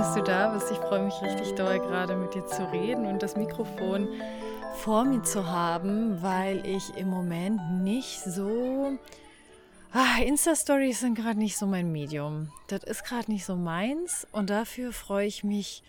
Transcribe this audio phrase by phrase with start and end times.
[0.00, 0.70] dass du da bist.
[0.70, 4.08] Ich freue mich richtig doll, gerade mit dir zu reden und das Mikrofon
[4.76, 8.96] vor mir zu haben, weil ich im Moment nicht so.
[9.92, 12.50] Ah, Insta-Stories sind gerade nicht so mein Medium.
[12.68, 15.82] Das ist gerade nicht so meins und dafür freue ich mich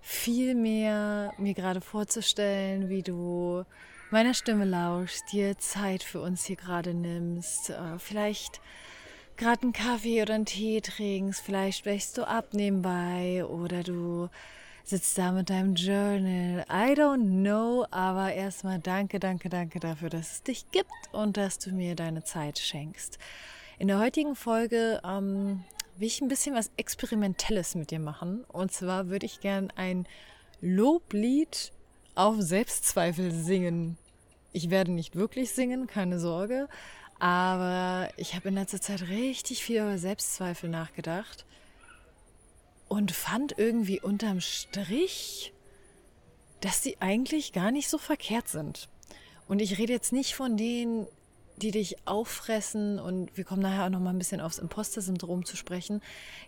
[0.00, 3.62] viel mehr, mir gerade vorzustellen, wie du
[4.10, 8.60] meiner Stimme lauschst, dir Zeit für uns hier gerade nimmst, äh, vielleicht
[9.40, 14.28] gerade einen Kaffee oder einen Tee trinkst, vielleicht wächst du ab nebenbei oder du
[14.84, 16.66] sitzt da mit deinem Journal.
[16.68, 21.58] I don't know, aber erstmal danke, danke, danke dafür, dass es dich gibt und dass
[21.58, 23.18] du mir deine Zeit schenkst.
[23.78, 25.64] In der heutigen Folge ähm,
[25.96, 28.44] will ich ein bisschen was Experimentelles mit dir machen.
[28.44, 30.06] Und zwar würde ich gern ein
[30.60, 31.72] Loblied
[32.14, 33.96] auf Selbstzweifel singen.
[34.52, 36.68] Ich werde nicht wirklich singen, keine Sorge,
[37.20, 41.44] aber ich habe in letzter Zeit richtig viel über Selbstzweifel nachgedacht
[42.88, 45.52] und fand irgendwie unterm Strich,
[46.60, 48.88] dass die eigentlich gar nicht so verkehrt sind.
[49.48, 51.06] Und ich rede jetzt nicht von denen,
[51.58, 55.56] die dich auffressen und wir kommen nachher auch noch mal ein bisschen aufs Imposter-Syndrom zu
[55.56, 56.00] sprechen.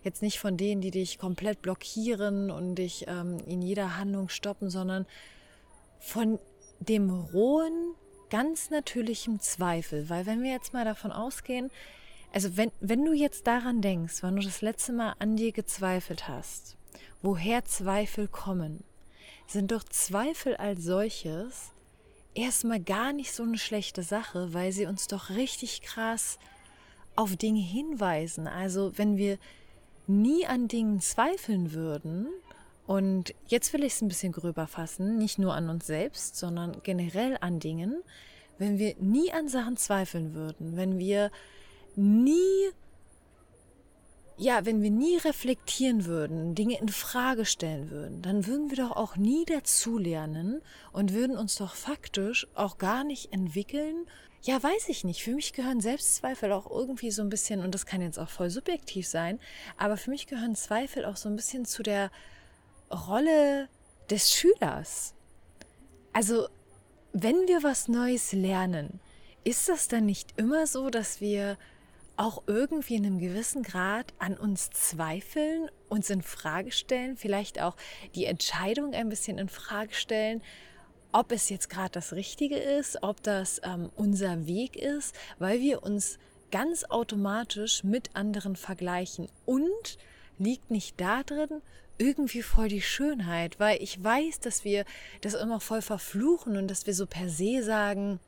[0.03, 4.71] Jetzt nicht von denen, die dich komplett blockieren und dich ähm, in jeder Handlung stoppen,
[4.71, 5.05] sondern
[5.99, 6.39] von
[6.79, 7.93] dem rohen,
[8.33, 10.09] ganz natürlichem Zweifel.
[10.09, 11.69] Weil wenn wir jetzt mal davon ausgehen,
[12.33, 16.27] also wenn, wenn du jetzt daran denkst, wann du das letzte Mal an dir gezweifelt
[16.27, 16.75] hast,
[17.21, 18.83] woher Zweifel kommen,
[19.45, 21.73] sind doch Zweifel als solches
[22.33, 26.39] erstmal gar nicht so eine schlechte Sache, weil sie uns doch richtig krass
[27.15, 28.47] auf Dinge hinweisen.
[28.47, 29.37] Also wenn wir
[30.07, 32.29] nie an Dingen zweifeln würden,
[32.85, 36.81] und jetzt will ich es ein bisschen gröber fassen, nicht nur an uns selbst, sondern
[36.83, 38.03] generell an Dingen.
[38.57, 41.31] Wenn wir nie an Sachen zweifeln würden, wenn wir
[41.95, 42.71] nie
[44.37, 48.91] ja, wenn wir nie reflektieren würden, Dinge in Frage stellen würden, dann würden wir doch
[48.91, 50.61] auch nie dazulernen
[50.91, 54.07] und würden uns doch faktisch auch gar nicht entwickeln.
[54.41, 55.23] Ja, weiß ich nicht.
[55.23, 58.49] Für mich gehören Selbstzweifel auch irgendwie so ein bisschen, und das kann jetzt auch voll
[58.49, 59.39] subjektiv sein,
[59.77, 62.09] aber für mich gehören Zweifel auch so ein bisschen zu der
[62.93, 63.69] Rolle
[64.09, 65.13] des Schülers.
[66.13, 66.47] Also,
[67.11, 68.99] wenn wir was Neues lernen,
[69.43, 71.57] ist das dann nicht immer so, dass wir
[72.15, 77.75] auch irgendwie in einem gewissen Grad an uns zweifeln, uns in Frage stellen, vielleicht auch
[78.13, 80.43] die Entscheidung ein bisschen in Frage stellen,
[81.11, 85.83] ob es jetzt gerade das Richtige ist, ob das ähm, unser Weg ist, weil wir
[85.83, 86.17] uns
[86.51, 89.97] ganz automatisch mit anderen vergleichen und
[90.37, 91.61] liegt nicht darin
[91.97, 94.85] irgendwie voll die Schönheit, weil ich weiß, dass wir
[95.21, 98.19] das immer voll verfluchen und dass wir so per se sagen,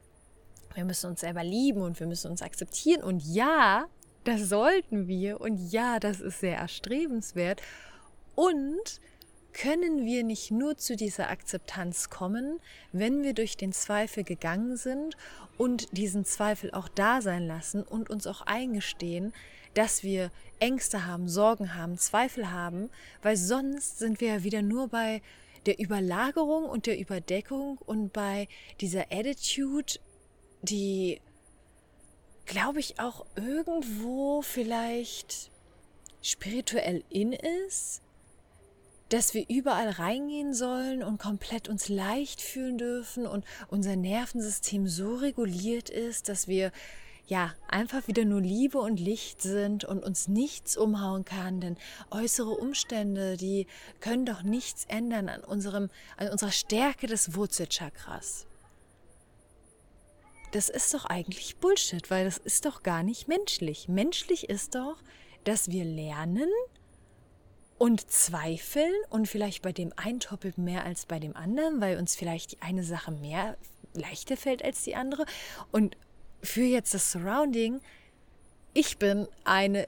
[0.74, 3.02] wir müssen uns selber lieben und wir müssen uns akzeptieren.
[3.02, 3.86] Und ja,
[4.24, 5.40] das sollten wir.
[5.42, 7.62] Und ja, das ist sehr erstrebenswert.
[8.36, 9.00] Und
[9.54, 12.60] können wir nicht nur zu dieser Akzeptanz kommen,
[12.92, 15.16] wenn wir durch den Zweifel gegangen sind
[15.58, 19.32] und diesen Zweifel auch da sein lassen und uns auch eingestehen,
[19.76, 22.90] dass wir Ängste haben, Sorgen haben, Zweifel haben,
[23.22, 25.22] weil sonst sind wir ja wieder nur bei
[25.66, 28.48] der Überlagerung und der Überdeckung und bei
[28.82, 30.00] dieser Attitude,
[30.62, 31.22] die,
[32.46, 35.52] glaube ich, auch irgendwo vielleicht
[36.22, 38.02] spirituell in ist,
[39.10, 45.16] dass wir überall reingehen sollen und komplett uns leicht fühlen dürfen und unser Nervensystem so
[45.16, 46.72] reguliert ist, dass wir
[47.28, 51.78] ja, einfach wieder nur Liebe und Licht sind und uns nichts umhauen kann, denn
[52.12, 53.68] äußere Umstände, die
[54.00, 58.46] können doch nichts ändern an unserem, an unserer Stärke des Wurzelchakras.
[60.52, 63.90] Das ist doch eigentlich Bullshit, weil das ist doch gar nicht menschlich.
[63.90, 64.98] Menschlich ist doch,
[65.44, 66.50] dass wir lernen
[67.78, 72.16] und zweifeln und vielleicht bei dem einen Topic mehr als bei dem anderen, weil uns
[72.16, 73.58] vielleicht die eine Sache mehr
[73.94, 75.26] leichter fällt als die andere
[75.72, 75.98] und
[76.46, 77.82] für jetzt das Surrounding,
[78.74, 79.86] ich bin eine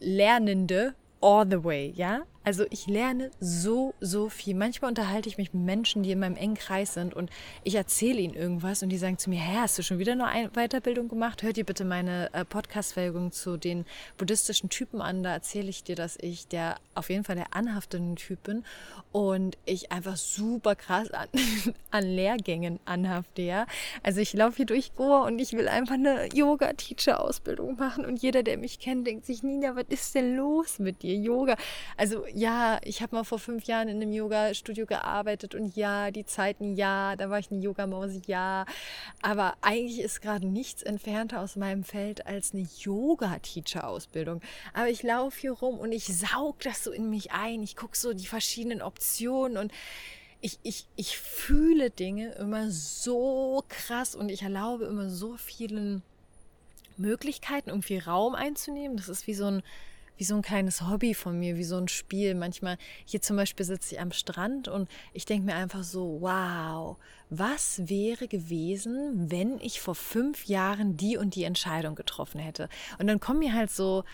[0.00, 2.22] Lernende all the way, ja?
[2.48, 4.54] Also ich lerne so, so viel.
[4.54, 7.28] Manchmal unterhalte ich mich mit Menschen, die in meinem engen Kreis sind und
[7.62, 10.48] ich erzähle ihnen irgendwas und die sagen zu mir, hä, hast du schon wieder eine
[10.54, 11.42] Weiterbildung gemacht?
[11.42, 13.84] Hört ihr bitte meine äh, Podcast-Folgung zu den
[14.16, 15.22] buddhistischen Typen an.
[15.22, 18.64] Da erzähle ich dir, dass ich der auf jeden Fall der anhaftenden Typ bin
[19.12, 21.28] und ich einfach super krass an,
[21.90, 23.66] an Lehrgängen anhafte, ja?
[24.02, 28.42] Also ich laufe hier durch Goa und ich will einfach eine Yoga-Teacher-Ausbildung machen und jeder,
[28.42, 31.14] der mich kennt, denkt sich, Nina, was ist denn los mit dir?
[31.14, 31.56] Yoga.
[31.98, 36.24] Also ja, ich habe mal vor fünf Jahren in einem Yoga-Studio gearbeitet und ja, die
[36.24, 38.64] Zeiten, ja, da war ich eine Yoga-Maus, ja.
[39.22, 44.40] Aber eigentlich ist gerade nichts entfernter aus meinem Feld als eine Yoga-Teacher-Ausbildung.
[44.72, 47.62] Aber ich laufe hier rum und ich saug das so in mich ein.
[47.62, 49.72] Ich gucke so die verschiedenen Optionen und
[50.40, 56.02] ich, ich, ich fühle Dinge immer so krass und ich erlaube immer so vielen
[56.96, 58.96] Möglichkeiten, irgendwie Raum einzunehmen.
[58.96, 59.62] Das ist wie so ein,
[60.18, 62.34] wie so ein kleines Hobby von mir, wie so ein Spiel.
[62.34, 66.96] Manchmal, hier zum Beispiel sitze ich am Strand und ich denke mir einfach so, wow,
[67.30, 72.68] was wäre gewesen, wenn ich vor fünf Jahren die und die Entscheidung getroffen hätte?
[72.98, 74.04] Und dann kommen mir halt so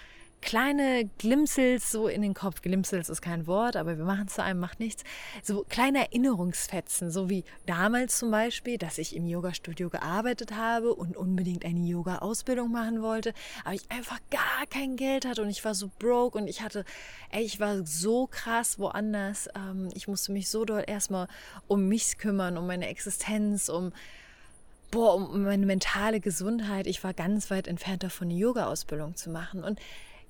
[0.45, 2.61] kleine Glimpsels so in den Kopf.
[2.61, 5.03] Glimpsels ist kein Wort, aber wir machen es zu einem, macht nichts.
[5.43, 11.17] So kleine Erinnerungsfetzen, so wie damals zum Beispiel, dass ich im Yoga-Studio gearbeitet habe und
[11.17, 13.33] unbedingt eine Yoga-Ausbildung machen wollte,
[13.65, 16.85] aber ich einfach gar kein Geld hatte und ich war so broke und ich hatte,
[17.31, 19.49] ey, ich war so krass woanders.
[19.57, 21.27] Ähm, ich musste mich so doll erstmal
[21.67, 23.93] um mich kümmern, um meine Existenz, um
[24.91, 26.87] boah, um meine mentale Gesundheit.
[26.87, 29.65] Ich war ganz weit entfernt davon, eine Yoga-Ausbildung zu machen.
[29.65, 29.81] Und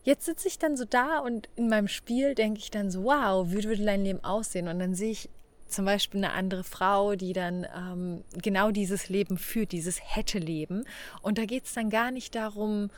[0.04, 3.50] jetzt sitze ich dann so da und in meinem Spiel denke ich dann so, wow,
[3.50, 4.68] wie würde dein Leben aussehen?
[4.68, 5.28] Und dann sehe ich
[5.66, 10.84] zum Beispiel eine andere Frau, die dann ähm, genau dieses Leben führt, dieses hätte Leben.
[11.22, 12.90] Und da geht es dann gar nicht darum,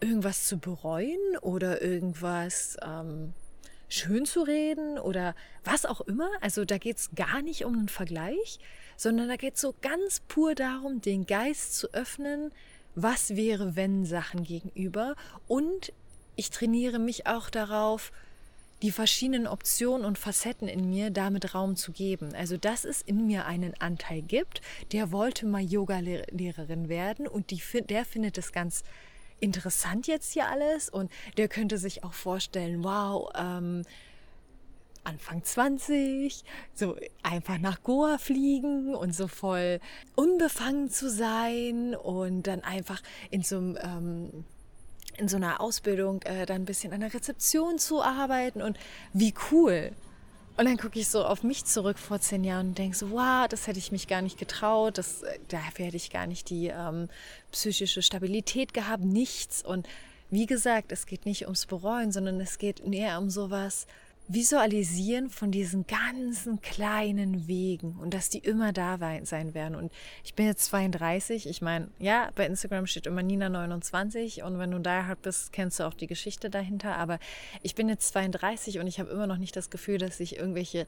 [0.00, 3.32] irgendwas zu bereuen oder irgendwas ähm,
[3.88, 5.34] schön zu reden oder
[5.64, 6.28] was auch immer.
[6.40, 8.58] Also da geht es gar nicht um einen Vergleich,
[8.96, 12.52] sondern da geht es so ganz pur darum, den Geist zu öffnen,
[12.94, 15.14] was wäre, wenn Sachen gegenüber
[15.46, 15.92] und
[16.38, 18.12] ich trainiere mich auch darauf,
[18.82, 22.32] die verschiedenen Optionen und Facetten in mir damit Raum zu geben.
[22.32, 24.62] Also, dass es in mir einen Anteil gibt,
[24.92, 28.84] der wollte mal Yoga-Lehrerin werden und die, der findet es ganz
[29.40, 33.82] interessant jetzt hier alles und der könnte sich auch vorstellen, wow, ähm,
[35.02, 39.80] Anfang 20, so einfach nach Goa fliegen und so voll
[40.14, 44.44] unbefangen zu sein und dann einfach in so einem ähm,
[45.18, 48.78] in so einer Ausbildung äh, dann ein bisschen an der Rezeption zu arbeiten und
[49.12, 49.92] wie cool.
[50.56, 53.46] Und dann gucke ich so auf mich zurück vor zehn Jahren und denke so, wow,
[53.48, 56.66] das hätte ich mich gar nicht getraut, das, äh, dafür hätte ich gar nicht die
[56.66, 57.08] ähm,
[57.52, 59.64] psychische Stabilität gehabt, nichts.
[59.64, 59.88] Und
[60.30, 63.86] wie gesagt, es geht nicht ums Bereuen, sondern es geht eher um sowas,
[64.30, 69.74] Visualisieren von diesen ganzen kleinen Wegen und dass die immer da sein werden.
[69.74, 69.90] Und
[70.22, 71.48] ich bin jetzt 32.
[71.48, 75.80] Ich meine, ja, bei Instagram steht immer Nina29 und wenn du da halt bist, kennst
[75.80, 76.96] du auch die Geschichte dahinter.
[76.96, 77.18] Aber
[77.62, 80.86] ich bin jetzt 32 und ich habe immer noch nicht das Gefühl, dass sich irgendwelche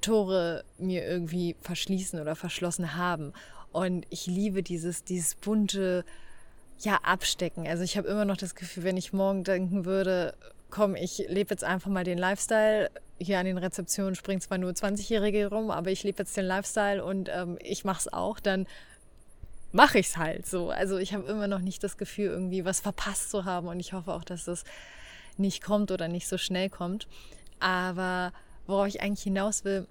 [0.00, 3.34] Tore mir irgendwie verschließen oder verschlossen haben.
[3.70, 6.06] Und ich liebe dieses, dieses bunte,
[6.80, 7.66] ja, Abstecken.
[7.66, 10.34] Also ich habe immer noch das Gefühl, wenn ich morgen denken würde,
[10.70, 12.90] komm, ich lebe jetzt einfach mal den Lifestyle.
[13.18, 17.04] Hier an den Rezeptionen springen zwar nur 20-Jährige rum, aber ich lebe jetzt den Lifestyle
[17.04, 18.66] und ähm, ich mache es auch, dann
[19.72, 20.70] mache ich es halt so.
[20.70, 23.92] Also ich habe immer noch nicht das Gefühl, irgendwie was verpasst zu haben und ich
[23.92, 24.64] hoffe auch, dass es
[25.36, 27.08] nicht kommt oder nicht so schnell kommt.
[27.60, 28.32] Aber
[28.66, 29.86] worauf ich eigentlich hinaus will,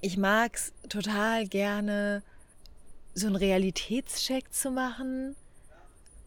[0.00, 2.22] ich mag es total gerne,
[3.14, 5.36] so einen Realitätscheck zu machen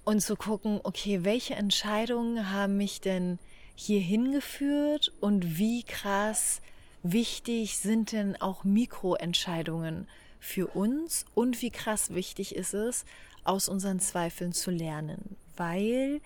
[0.08, 3.40] und zu gucken, okay, welche Entscheidungen haben mich denn
[3.76, 6.62] hier hingeführt und wie krass
[7.04, 10.08] wichtig sind denn auch Mikroentscheidungen
[10.40, 13.04] für uns und wie krass wichtig ist es,
[13.44, 16.22] aus unseren Zweifeln zu lernen, weil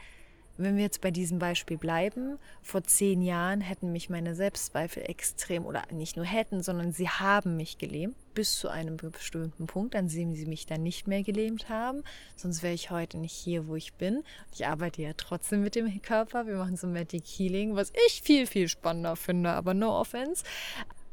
[0.64, 5.66] wenn wir jetzt bei diesem Beispiel bleiben, vor zehn Jahren hätten mich meine Selbstzweifel extrem,
[5.66, 10.08] oder nicht nur hätten, sondern sie haben mich gelähmt, bis zu einem bestimmten Punkt, an
[10.08, 12.04] dem sie mich dann nicht mehr gelähmt haben.
[12.36, 14.24] Sonst wäre ich heute nicht hier, wo ich bin.
[14.54, 16.48] Ich arbeite ja trotzdem mit dem Körper.
[16.48, 20.44] Wir machen so Magic Healing, was ich viel, viel spannender finde, aber no offense.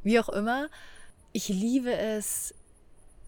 [0.02, 0.68] Wie auch immer,
[1.32, 2.54] ich liebe es,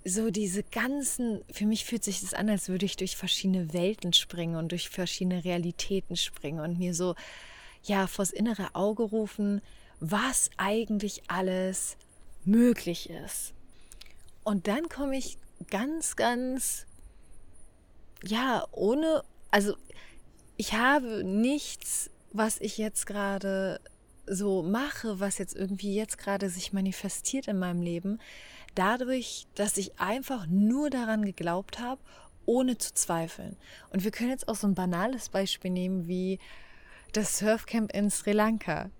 [0.04, 4.12] so diese ganzen, für mich fühlt sich das an, als würde ich durch verschiedene Welten
[4.12, 7.14] springen und durch verschiedene Realitäten springen und mir so,
[7.84, 9.60] ja, vors innere Auge rufen,
[10.00, 11.96] was eigentlich alles
[12.44, 13.52] möglich ist.
[14.42, 15.36] Und dann komme ich
[15.70, 16.86] ganz, ganz,
[18.24, 19.74] ja, ohne, also
[20.56, 23.80] ich habe nichts, was ich jetzt gerade
[24.26, 28.20] so mache, was jetzt irgendwie jetzt gerade sich manifestiert in meinem Leben,
[28.74, 32.00] dadurch, dass ich einfach nur daran geglaubt habe,
[32.46, 33.56] ohne zu zweifeln.
[33.90, 36.38] Und wir können jetzt auch so ein banales Beispiel nehmen wie
[37.12, 38.90] das Surfcamp in Sri Lanka.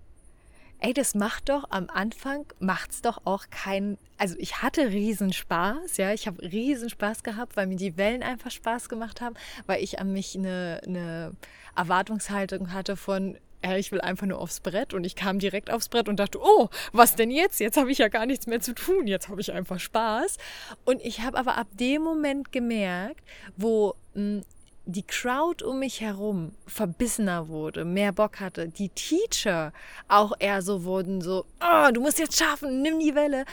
[0.83, 5.99] Ey, das macht doch am Anfang, macht's doch auch keinen, also ich hatte riesen Spaß,
[5.99, 9.35] ja, ich habe riesen Spaß gehabt, weil mir die Wellen einfach Spaß gemacht haben,
[9.67, 11.33] weil ich an mich eine, eine
[11.77, 16.09] Erwartungshaltung hatte von, ich will einfach nur aufs Brett und ich kam direkt aufs Brett
[16.09, 17.61] und dachte, oh, was denn jetzt?
[17.61, 20.39] Jetzt habe ich ja gar nichts mehr zu tun, jetzt habe ich einfach Spaß.
[20.85, 23.23] Und ich habe aber ab dem Moment gemerkt,
[23.57, 24.43] wo mh, hm,
[24.87, 29.73] die Crowd um mich herum verbissener wurde, mehr Bock hatte, die Teacher
[30.09, 33.45] auch eher so wurden, so, oh, du musst jetzt schaffen, nimm die Welle,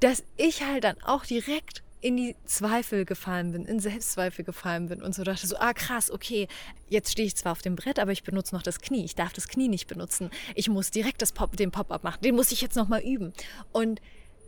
[0.00, 5.00] dass ich halt dann auch direkt in die Zweifel gefallen bin, in Selbstzweifel gefallen bin
[5.00, 6.48] und so dachte so, ah krass, okay,
[6.90, 9.06] jetzt stehe ich zwar auf dem Brett, aber ich benutze noch das Knie.
[9.06, 10.28] Ich darf das Knie nicht benutzen.
[10.54, 12.20] Ich muss direkt das Pop, den Pop-up machen.
[12.20, 13.32] Den muss ich jetzt nochmal üben.
[13.72, 14.02] Und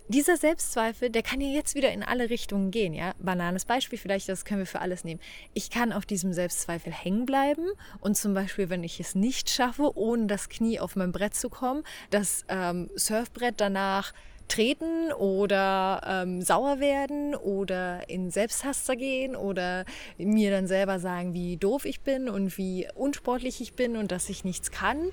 [0.08, 3.14] dieser Selbstzweifel, der kann ja jetzt wieder in alle Richtungen gehen, ja.
[3.18, 5.20] Banales Beispiel vielleicht, das können wir für alles nehmen.
[5.54, 7.64] Ich kann auf diesem Selbstzweifel hängen bleiben
[8.00, 11.48] und zum Beispiel, wenn ich es nicht schaffe, ohne das Knie auf mein Brett zu
[11.48, 14.12] kommen, das ähm, Surfbrett danach
[14.48, 19.84] treten oder ähm, sauer werden oder in Selbsthasser gehen oder
[20.18, 24.28] mir dann selber sagen, wie doof ich bin und wie unsportlich ich bin und dass
[24.28, 25.10] ich nichts kann.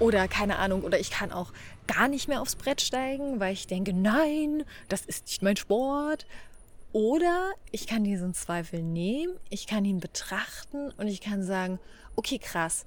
[0.00, 1.52] Oder keine Ahnung, oder ich kann auch
[1.86, 6.26] gar nicht mehr aufs Brett steigen, weil ich denke, nein, das ist nicht mein Sport.
[6.92, 11.80] Oder ich kann diesen Zweifel nehmen, ich kann ihn betrachten und ich kann sagen,
[12.14, 12.86] okay, krass,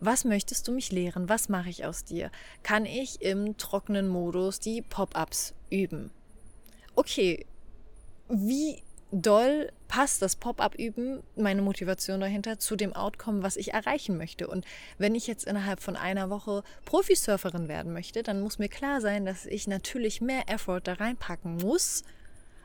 [0.00, 1.28] was möchtest du mich lehren?
[1.28, 2.30] Was mache ich aus dir?
[2.62, 6.10] Kann ich im trockenen Modus die Pop-ups üben?
[6.94, 7.46] Okay,
[8.28, 14.48] wie doll passt das Pop-up-Üben, meine Motivation dahinter, zu dem Outcome, was ich erreichen möchte.
[14.48, 14.64] Und
[14.98, 19.24] wenn ich jetzt innerhalb von einer Woche Profisurferin werden möchte, dann muss mir klar sein,
[19.24, 22.02] dass ich natürlich mehr Effort da reinpacken muss,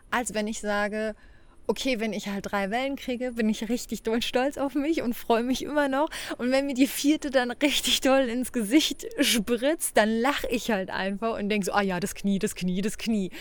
[0.10, 1.16] als wenn ich sage,
[1.72, 5.14] okay, wenn ich halt drei Wellen kriege, bin ich richtig doll stolz auf mich und
[5.14, 6.10] freue mich immer noch.
[6.38, 10.90] Und wenn mir die vierte dann richtig doll ins Gesicht spritzt, dann lache ich halt
[10.90, 13.32] einfach und denke so, ah ja, das Knie, das Knie, das Knie.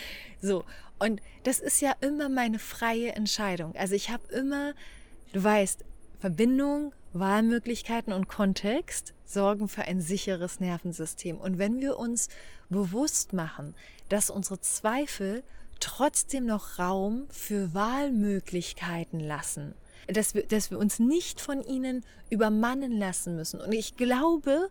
[0.41, 0.63] So.
[0.97, 3.75] Und das ist ja immer meine freie Entscheidung.
[3.75, 4.75] Also ich habe immer,
[5.33, 5.83] du weißt,
[6.21, 11.37] Verbindung, Wahlmöglichkeiten und Kontext sorgen für ein sicheres Nervensystem.
[11.37, 12.29] Und wenn wir uns
[12.69, 13.75] bewusst machen,
[14.07, 15.43] dass unsere Zweifel
[15.81, 19.75] trotzdem noch Raum für Wahlmöglichkeiten lassen.
[20.07, 23.59] Dass wir, dass wir uns nicht von ihnen übermannen lassen müssen.
[23.59, 24.69] Und ich glaube,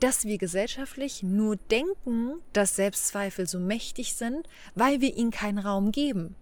[0.00, 5.92] dass wir gesellschaftlich nur denken, dass Selbstzweifel so mächtig sind, weil wir ihnen keinen Raum
[5.92, 6.34] geben.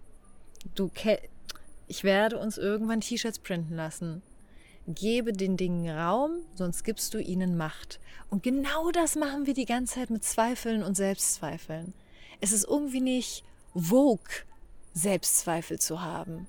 [0.75, 0.91] Du,
[1.87, 4.23] ich werde uns irgendwann T-Shirts printen lassen.
[4.89, 8.01] Gebe den Dingen Raum, sonst gibst du ihnen Macht.
[8.31, 11.95] Und genau das machen wir die ganze Zeit mit Zweifeln und Selbstzweifeln.
[12.41, 14.45] Es ist irgendwie nicht Vogue
[14.95, 16.47] Selbstzweifel zu haben.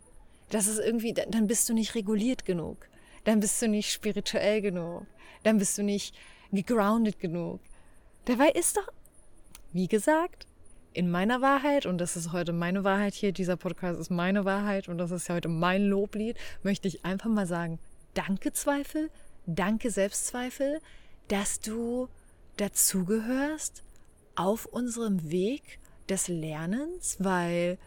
[0.50, 2.88] Das ist irgendwie, dann bist du nicht reguliert genug.
[3.24, 5.06] Dann bist du nicht spirituell genug.
[5.44, 6.16] Dann bist du nicht
[6.52, 7.60] gegroundet genug.
[8.26, 8.88] Dabei ist doch,
[9.72, 10.48] wie gesagt,
[10.94, 14.88] in meiner Wahrheit, und das ist heute meine Wahrheit hier, dieser Podcast ist meine Wahrheit
[14.88, 17.80] und das ist heute mein Loblied, möchte ich einfach mal sagen,
[18.14, 19.10] danke Zweifel,
[19.48, 20.80] danke Selbstzweifel,
[21.28, 22.10] dass du
[22.58, 23.84] dazugehörst
[24.36, 25.80] auf unserem Weg
[26.10, 27.78] des Lernens, weil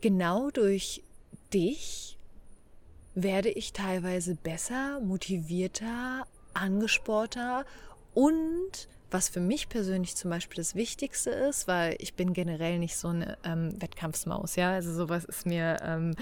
[0.00, 1.02] genau durch
[1.52, 2.18] dich
[3.14, 7.64] werde ich teilweise besser, motivierter, angesporter
[8.14, 12.96] und was für mich persönlich zum Beispiel das Wichtigste ist, weil ich bin generell nicht
[12.96, 16.14] so eine ähm, Wettkampfsmaus, ja, also sowas ist mir ähm,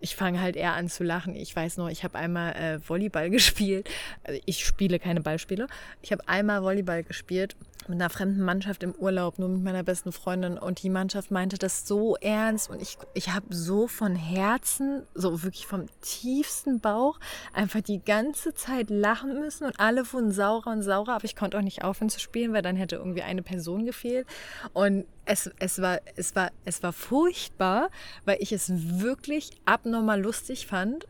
[0.00, 1.34] ich fange halt eher an zu lachen.
[1.34, 3.88] Ich weiß noch, ich habe einmal äh, Volleyball gespielt.
[4.24, 5.66] Also ich spiele keine Ballspiele.
[6.02, 7.56] Ich habe einmal Volleyball gespielt
[7.88, 10.58] mit einer fremden Mannschaft im Urlaub, nur mit meiner besten Freundin.
[10.58, 12.70] Und die Mannschaft meinte das so ernst.
[12.70, 17.18] Und ich, ich habe so von Herzen, so wirklich vom tiefsten Bauch,
[17.52, 19.64] einfach die ganze Zeit lachen müssen.
[19.64, 21.14] Und alle wurden saurer und saurer.
[21.14, 24.26] Aber ich konnte auch nicht aufhören zu spielen, weil dann hätte irgendwie eine Person gefehlt.
[24.72, 27.90] Und es, es, war, es, war, es war furchtbar,
[28.24, 31.06] weil ich es wirklich abnormal lustig fand.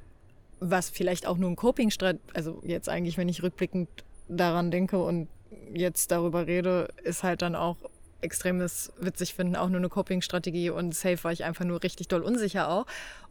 [0.61, 3.89] Was vielleicht auch nur ein Coping-Strat, also jetzt eigentlich, wenn ich rückblickend
[4.29, 5.29] daran denke und
[5.73, 7.79] jetzt darüber rede, ist halt dann auch
[8.21, 12.21] extremes witzig finden, auch nur eine Coping-Strategie und safe war ich einfach nur richtig doll
[12.21, 12.85] unsicher auch.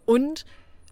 [0.06, 0.44] Und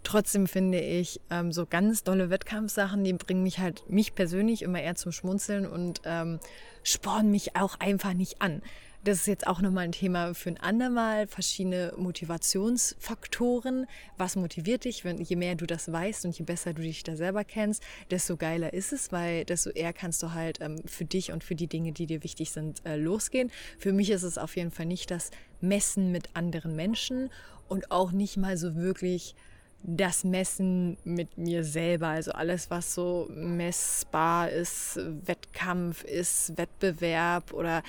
[0.03, 4.79] trotzdem finde ich, ähm, so ganz dolle Wettkampfsachen, die bringen mich halt, mich persönlich immer
[4.79, 6.39] eher zum Schmunzeln und ähm,
[6.83, 8.61] spornen mich auch einfach nicht an
[9.03, 13.85] das ist jetzt auch nochmal ein Thema für ein andermal, verschiedene Motivationsfaktoren.
[14.17, 15.05] Was motiviert dich?
[15.05, 18.35] Wenn, je mehr du das weißt und je besser du dich da selber kennst, desto
[18.35, 21.67] geiler ist es, weil desto eher kannst du halt ähm, für dich und für die
[21.67, 23.51] Dinge, die dir wichtig sind, äh, losgehen.
[23.77, 27.29] Für mich ist es auf jeden Fall nicht das Messen mit anderen Menschen
[27.67, 29.35] und auch nicht mal so wirklich
[29.83, 37.83] das Messen mit mir selber, also alles, was so messbar ist, Wettkampf ist, Wettbewerb oder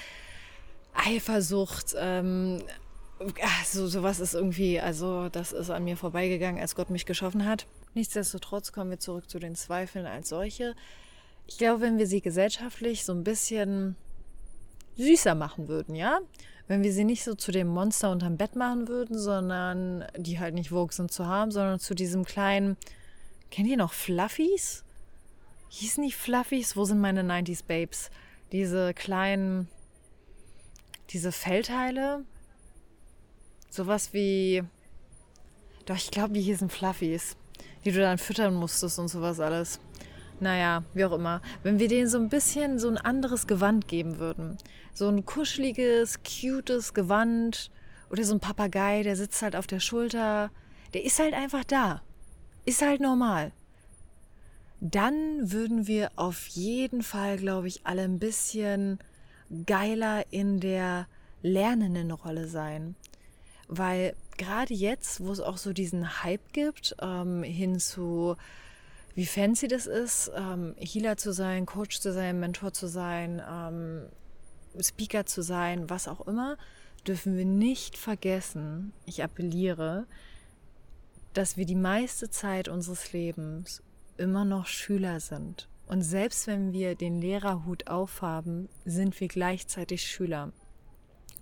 [0.98, 2.62] Eifersucht, ähm,
[3.64, 7.66] so sowas ist irgendwie, also das ist an mir vorbeigegangen, als Gott mich geschaffen hat.
[7.94, 10.74] Nichtsdestotrotz kommen wir zurück zu den Zweifeln als solche.
[11.46, 13.96] ich glaube, wenn wir sie gesellschaftlich so ein bisschen
[14.96, 16.20] süßer machen würden, ja,
[16.66, 20.54] wenn wir sie nicht so zu dem Monster unterm Bett machen würden, sondern die halt
[20.54, 22.76] nicht Vogue sind zu haben, sondern zu diesem kleinen,
[23.50, 24.84] kennt ihr noch Fluffies?
[25.70, 26.76] Hießen die Fluffies?
[26.76, 28.10] Wo sind meine 90s Babes?
[28.52, 29.68] Diese kleinen,
[31.10, 32.24] diese Fellteile,
[33.70, 34.62] sowas wie,
[35.86, 37.36] doch ich glaube, die hießen Fluffies,
[37.84, 39.80] die du dann füttern musstest und sowas alles.
[40.40, 41.42] Naja, wie auch immer.
[41.62, 44.56] Wenn wir denen so ein bisschen so ein anderes Gewand geben würden.
[44.94, 47.70] So ein kuscheliges, cutes Gewand.
[48.10, 50.50] Oder so ein Papagei, der sitzt halt auf der Schulter.
[50.94, 52.02] Der ist halt einfach da.
[52.64, 53.52] Ist halt normal.
[54.80, 59.00] Dann würden wir auf jeden Fall, glaube ich, alle ein bisschen
[59.66, 61.06] geiler in der
[61.42, 62.94] lernenden Rolle sein.
[63.68, 68.36] Weil gerade jetzt, wo es auch so diesen Hype gibt, ähm, hin zu
[69.14, 74.06] wie fancy das ist, ähm, Healer zu sein, Coach zu sein, Mentor zu sein, ähm,
[74.80, 76.56] Speaker zu sein, was auch immer,
[77.04, 80.06] dürfen wir nicht vergessen, ich appelliere,
[81.32, 83.82] dass wir die meiste Zeit unseres Lebens
[84.18, 85.68] immer noch Schüler sind.
[85.88, 90.52] Und selbst wenn wir den Lehrerhut aufhaben, sind wir gleichzeitig Schüler.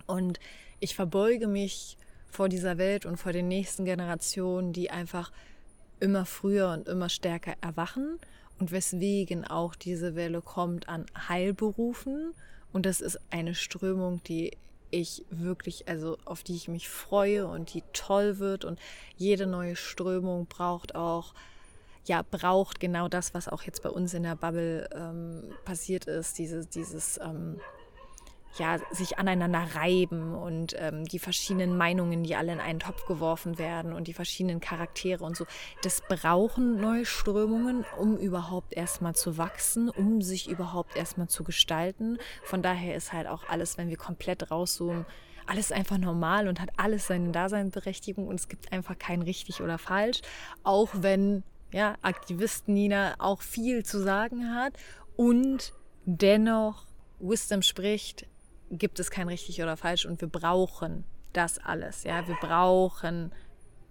[0.05, 0.39] Und
[0.79, 5.31] ich verbeuge mich vor dieser Welt und vor den nächsten Generationen, die einfach
[5.99, 8.19] immer früher und immer stärker erwachen
[8.59, 12.33] und weswegen auch diese Welle kommt an Heilberufen.
[12.71, 14.57] Und das ist eine Strömung, die
[14.91, 18.63] ich wirklich, also auf die ich mich freue und die toll wird.
[18.63, 18.79] Und
[19.17, 21.33] jede neue Strömung braucht auch,
[22.07, 26.37] ja, braucht genau das, was auch jetzt bei uns in der Bubble ähm, passiert ist,
[26.37, 27.59] dieses, dieses ähm,
[28.57, 33.59] ja, sich aneinander reiben und ähm, die verschiedenen Meinungen, die alle in einen Topf geworfen
[33.59, 35.45] werden und die verschiedenen Charaktere und so.
[35.83, 42.17] Das brauchen neue Strömungen, um überhaupt erstmal zu wachsen, um sich überhaupt erstmal zu gestalten.
[42.43, 45.05] Von daher ist halt auch alles, wenn wir komplett rauszoomen,
[45.45, 49.77] alles einfach normal und hat alles seine Daseinsberechtigung und es gibt einfach kein richtig oder
[49.77, 50.21] falsch,
[50.63, 54.73] auch wenn ja, Aktivisten Nina auch viel zu sagen hat
[55.15, 55.73] und
[56.05, 56.85] dennoch
[57.19, 58.27] Wisdom spricht,
[58.69, 61.03] gibt es kein richtig oder falsch und wir brauchen
[61.33, 62.03] das alles.
[62.03, 63.31] Ja, wir brauchen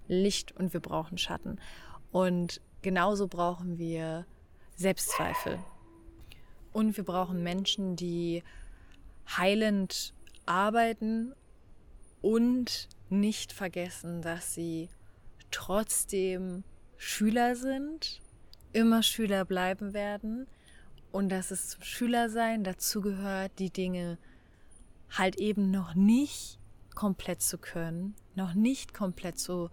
[0.09, 1.59] Licht und wir brauchen Schatten.
[2.13, 4.27] Und genauso brauchen wir
[4.77, 5.59] Selbstzweifel.
[6.73, 8.43] Und wir brauchen Menschen, die
[9.37, 11.35] heilend arbeiten
[12.21, 14.89] und nicht vergessen, dass sie
[15.51, 16.65] trotzdem
[16.97, 18.21] Schüler sind,
[18.73, 20.47] immer Schüler bleiben werden
[21.13, 24.19] und dass es zum Schülersein dazu gehört, die Dinge
[25.11, 26.59] halt eben noch nicht
[26.95, 29.71] komplett zu können, noch nicht komplett zu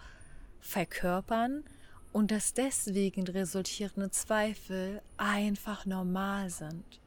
[0.59, 1.63] verkörpern
[2.11, 7.01] und dass deswegen resultierende Zweifel einfach normal sind.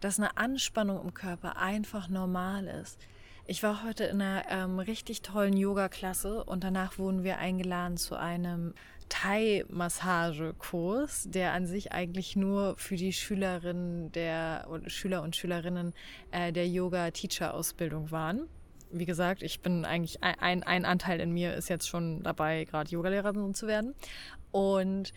[0.00, 2.98] Dass eine Anspannung im Körper einfach normal ist.
[3.46, 8.16] Ich war heute in einer ähm, richtig tollen Yoga-Klasse und danach wurden wir eingeladen zu
[8.16, 8.74] einem
[9.08, 15.94] Thai-Massagekurs, der an sich eigentlich nur für die Schülerinnen der oder Schüler und Schülerinnen
[16.30, 18.48] äh, der Yoga-Teacher-Ausbildung waren.
[18.90, 22.90] Wie gesagt, ich bin eigentlich ein, ein Anteil in mir ist jetzt schon dabei, gerade
[22.90, 23.94] Yogalehrerin zu werden.
[24.52, 25.12] Und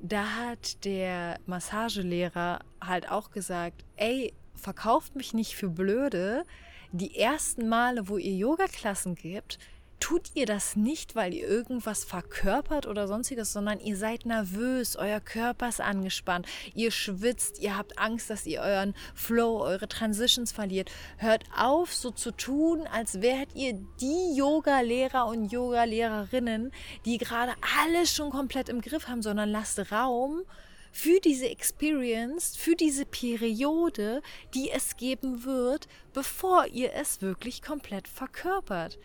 [0.00, 6.44] da hat der Massagelehrer halt auch gesagt, ey, verkauft mich nicht für blöde.
[6.92, 9.58] Die ersten Male, wo ihr Yoga-Klassen gibt,
[10.00, 15.20] tut ihr das nicht, weil ihr irgendwas verkörpert oder sonstiges, sondern ihr seid nervös, euer
[15.20, 20.90] Körper ist angespannt, ihr schwitzt, ihr habt Angst, dass ihr euren Flow, eure Transitions verliert.
[21.18, 26.72] Hört auf, so zu tun, als wärt ihr die Yoga-Lehrer und Yoga-Lehrerinnen,
[27.04, 30.42] die gerade alles schon komplett im Griff haben, sondern lasst Raum
[30.92, 34.22] für diese Experience, für diese Periode,
[34.54, 38.98] die es geben wird, bevor ihr es wirklich komplett verkörpert.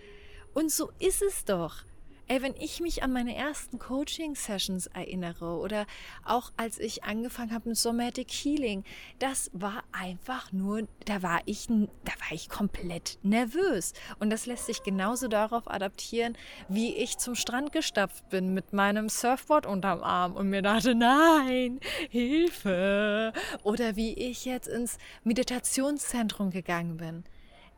[0.56, 1.84] Und so ist es doch.
[2.28, 5.86] Ey, wenn ich mich an meine ersten Coaching-Sessions erinnere oder
[6.24, 8.86] auch als ich angefangen habe mit Somatic Healing,
[9.20, 13.94] das war einfach nur, da war ich, da war ich komplett nervös.
[14.20, 16.38] Und das lässt sich genauso darauf adaptieren,
[16.70, 21.82] wie ich zum Strand gestapft bin mit meinem Surfboard unterm Arm und mir dachte, nein,
[22.10, 23.34] Hilfe.
[23.62, 27.26] Oder wie ich jetzt ins Meditationszentrum gegangen bin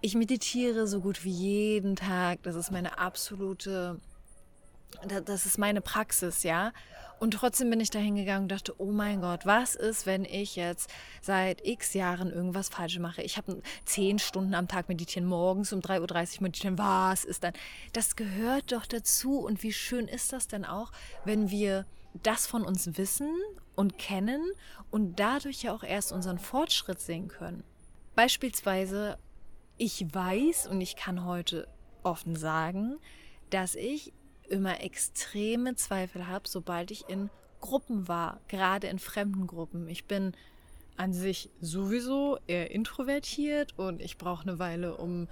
[0.02, 2.44] ich meditiere so gut wie jeden Tag.
[2.44, 4.00] Das ist meine absolute,
[5.26, 6.72] das ist meine Praxis, ja.
[7.20, 10.56] Und trotzdem bin ich da hingegangen und dachte, oh mein Gott, was ist, wenn ich
[10.56, 13.24] jetzt seit x Jahren irgendwas falsch mache?
[13.24, 16.78] Ich habe zehn Stunden am Tag meditieren, morgens um 3.30 Uhr meditieren.
[16.78, 17.54] Was ist dann?
[17.94, 19.40] Das gehört doch dazu.
[19.40, 20.92] Und wie schön ist das denn auch,
[21.26, 21.86] wenn wir
[22.22, 23.34] das von uns wissen
[23.76, 24.44] und kennen
[24.92, 27.64] und dadurch ja auch erst unseren Fortschritt sehen können.
[28.16, 29.18] Beispielsweise,
[29.78, 31.68] ich weiß und ich kann heute
[32.04, 32.98] offen sagen,
[33.50, 34.14] dass ich
[34.50, 39.88] immer extreme Zweifel habe, sobald ich in Gruppen war, gerade in fremden Gruppen.
[39.90, 40.34] Ich bin
[40.96, 45.28] an sich sowieso eher introvertiert und ich brauche eine Weile, um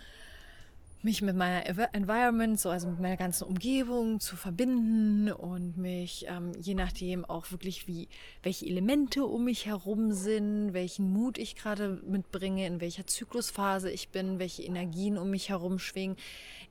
[1.05, 6.51] mich mit meiner Environment, so also mit meiner ganzen Umgebung zu verbinden und mich ähm,
[6.59, 8.09] je nachdem auch wirklich wie
[8.41, 14.09] welche Elemente um mich herum sind, welchen Mut ich gerade mitbringe, in welcher Zyklusphase ich
[14.09, 16.17] bin, welche Energien um mich herum schwingen.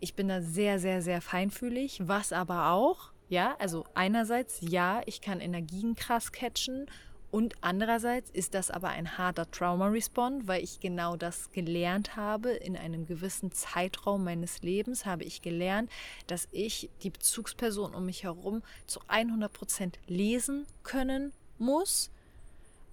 [0.00, 5.20] Ich bin da sehr sehr sehr feinfühlig, was aber auch ja, also einerseits ja, ich
[5.20, 6.86] kann Energien krass catchen
[7.34, 12.50] und andererseits ist das aber ein harter Trauma-Respond, weil ich genau das gelernt habe.
[12.50, 15.90] In einem gewissen Zeitraum meines Lebens habe ich gelernt,
[16.28, 22.12] dass ich die Bezugsperson um mich herum zu 100 Prozent lesen können muss,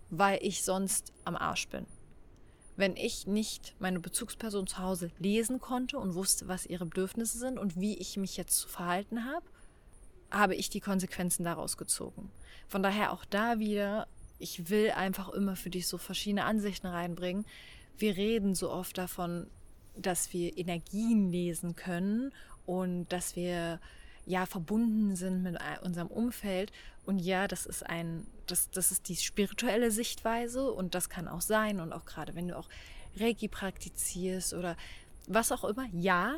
[0.10, 1.86] weil ich sonst am Arsch bin.
[2.76, 7.60] Wenn ich nicht meine Bezugsperson zu Hause lesen konnte und wusste, was ihre Bedürfnisse sind
[7.60, 9.46] und wie ich mich jetzt zu verhalten habe,
[10.32, 12.32] habe ich die Konsequenzen daraus gezogen.
[12.68, 14.08] Von daher auch da wieder
[14.42, 17.46] ich will einfach immer für dich so verschiedene Ansichten reinbringen.
[17.98, 19.48] Wir reden so oft davon,
[19.96, 22.32] dass wir Energien lesen können
[22.66, 23.80] und dass wir
[24.26, 26.72] ja verbunden sind mit unserem Umfeld.
[27.06, 31.42] Und ja, das ist ein, das, das ist die spirituelle Sichtweise und das kann auch
[31.42, 31.80] sein.
[31.80, 32.70] Und auch gerade wenn du auch
[33.18, 34.76] Reiki praktizierst oder
[35.28, 36.38] was auch immer, ja.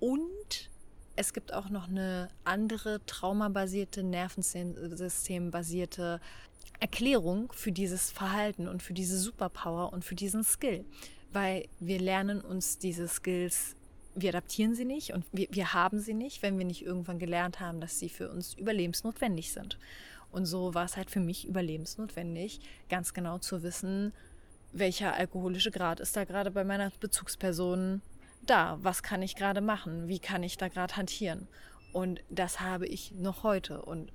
[0.00, 0.70] Und
[1.16, 6.20] es gibt auch noch eine andere traumabasierte, nervensystembasierte
[6.80, 10.84] Erklärung für dieses Verhalten und für diese Superpower und für diesen Skill.
[11.32, 13.76] Weil wir lernen uns diese Skills,
[14.14, 17.60] wir adaptieren sie nicht und wir, wir haben sie nicht, wenn wir nicht irgendwann gelernt
[17.60, 19.78] haben, dass sie für uns überlebensnotwendig sind.
[20.32, 24.12] Und so war es halt für mich überlebensnotwendig, ganz genau zu wissen,
[24.72, 28.02] welcher alkoholische Grad ist da gerade bei meiner Bezugsperson
[28.46, 31.48] da, was kann ich gerade machen, wie kann ich da gerade hantieren.
[31.92, 33.82] Und das habe ich noch heute.
[33.82, 34.12] Und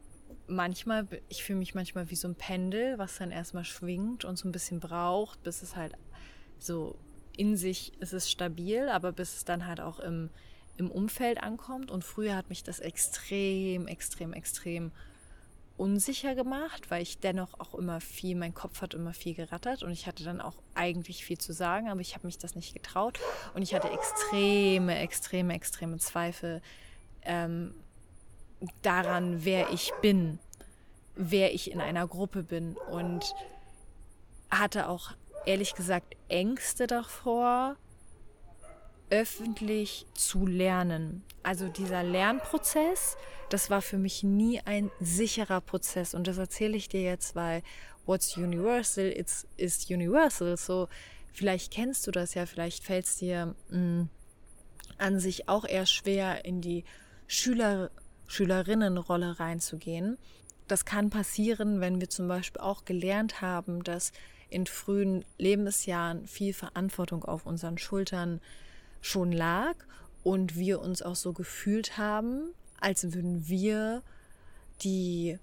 [0.52, 4.48] manchmal, ich fühle mich manchmal wie so ein Pendel, was dann erstmal schwingt und so
[4.48, 5.94] ein bisschen braucht, bis es halt
[6.60, 6.98] so
[7.36, 10.30] in sich ist es stabil, aber bis es dann halt auch im,
[10.78, 11.90] im Umfeld ankommt.
[11.90, 14.92] Und früher hat mich das extrem, extrem, extrem
[15.78, 19.90] unsicher gemacht, weil ich dennoch auch immer viel, mein Kopf hat immer viel gerattert und
[19.92, 23.20] ich hatte dann auch eigentlich viel zu sagen, aber ich habe mich das nicht getraut
[23.56, 26.62] und ich hatte extreme, extreme, extreme Zweifel,
[27.24, 27.74] ähm,
[28.82, 30.40] daran, wer ich bin,
[31.16, 33.34] wer ich in einer Gruppe bin und
[34.50, 35.12] hatte auch
[35.46, 37.76] ehrlich gesagt Ängste davor,
[39.10, 41.24] öffentlich zu lernen.
[41.44, 43.18] Also dieser Lernprozess,
[43.50, 47.62] das war für mich nie ein sicherer Prozess und das erzähle ich dir jetzt, weil
[48.06, 50.56] what's universal it's, is universal.
[50.56, 50.88] So
[51.34, 54.10] vielleicht kennst du das ja, vielleicht fällt es dir mh, mm,
[54.98, 56.86] an sich auch eher schwer in die
[57.28, 57.90] Schüler
[58.32, 60.18] Schülerinnenrolle reinzugehen.
[60.68, 64.14] Das kann passieren, wenn wir zum Beispiel auch gelernt haben, dass
[64.50, 68.40] in frühen Lebensjahren viel Verantwortung auf unseren Schultern
[69.02, 69.76] schon lag
[70.24, 74.02] und wir uns auch so gefühlt haben, als würden wir
[74.82, 75.38] die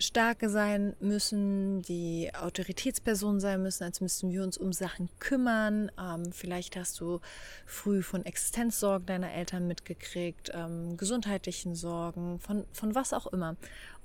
[0.00, 5.92] Starke sein müssen, die Autoritätsperson sein müssen, als müssten wir uns um Sachen kümmern.
[6.00, 7.20] Ähm, vielleicht hast du
[7.66, 13.56] früh von Existenzsorgen deiner Eltern mitgekriegt, ähm, gesundheitlichen Sorgen, von, von was auch immer.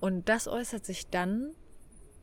[0.01, 1.51] Und das äußert sich dann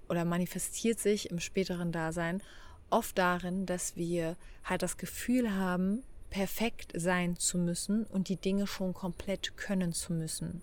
[0.08, 2.42] oder manifestiert sich im späteren Dasein
[2.90, 8.66] oft darin, dass wir halt das Gefühl haben, perfekt sein zu müssen und die Dinge
[8.66, 10.62] schon komplett können zu müssen.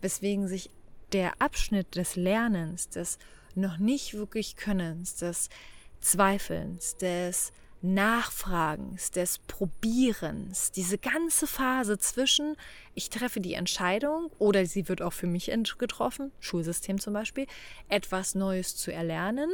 [0.00, 0.70] Weswegen sich
[1.12, 3.18] der Abschnitt des Lernens, des
[3.54, 5.48] noch nicht wirklich Könnens, des
[6.00, 12.56] Zweifelns, des Nachfragens, des Probierens, diese ganze Phase zwischen,
[12.94, 17.46] ich treffe die Entscheidung oder sie wird auch für mich getroffen, Schulsystem zum Beispiel,
[17.88, 19.50] etwas Neues zu erlernen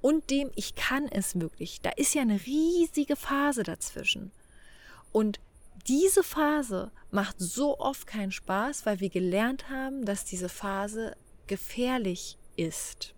[0.00, 1.80] und dem, ich kann es wirklich.
[1.80, 4.32] Da ist ja eine riesige Phase dazwischen.
[5.12, 5.40] Und
[5.86, 12.38] diese Phase macht so oft keinen Spaß, weil wir gelernt haben, dass diese Phase gefährlich
[12.56, 13.14] ist.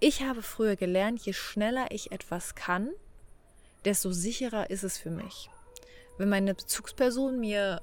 [0.00, 2.90] Ich habe früher gelernt, je schneller ich etwas kann,
[3.84, 5.50] desto sicherer ist es für mich.
[6.18, 7.80] Wenn meine Bezugsperson mir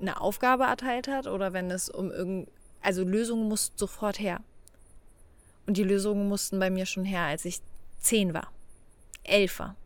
[0.00, 2.48] eine Aufgabe erteilt hat oder wenn es um irgend,
[2.80, 4.40] also Lösungen mussten sofort her.
[5.66, 7.60] Und die Lösungen mussten bei mir schon her, als ich
[7.98, 8.52] zehn war,
[9.22, 9.76] elf war.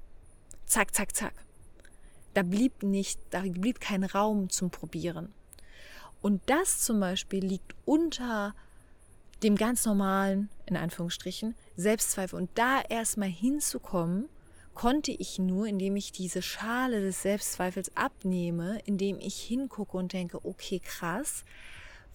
[0.66, 1.34] Zack, zack, zack.
[2.38, 5.34] Da blieb nicht, da blieb kein Raum zum Probieren.
[6.22, 8.54] Und das zum Beispiel liegt unter
[9.42, 12.38] dem ganz normalen, in Anführungsstrichen, Selbstzweifel.
[12.38, 14.28] Und da erstmal hinzukommen,
[14.74, 20.38] konnte ich nur, indem ich diese Schale des Selbstzweifels abnehme, indem ich hingucke und denke,
[20.46, 21.44] okay, krass,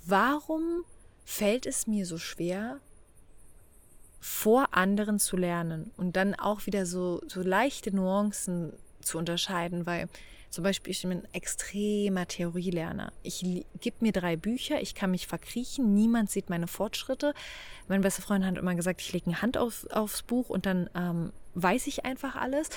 [0.06, 0.86] warum
[1.26, 2.80] fällt es mir so schwer,
[4.22, 8.72] vor anderen zu lernen und dann auch wieder so, so leichte Nuancen
[9.06, 10.08] zu unterscheiden, weil
[10.50, 13.12] zum Beispiel, ich bin ein extremer Theorielerner.
[13.24, 13.42] Ich
[13.80, 17.34] gebe mir drei Bücher, ich kann mich verkriechen, niemand sieht meine Fortschritte.
[17.88, 20.92] Mein bester Freund hat immer gesagt, ich lege eine Hand auf, aufs Buch und dann
[20.94, 22.70] ähm, weiß ich einfach alles.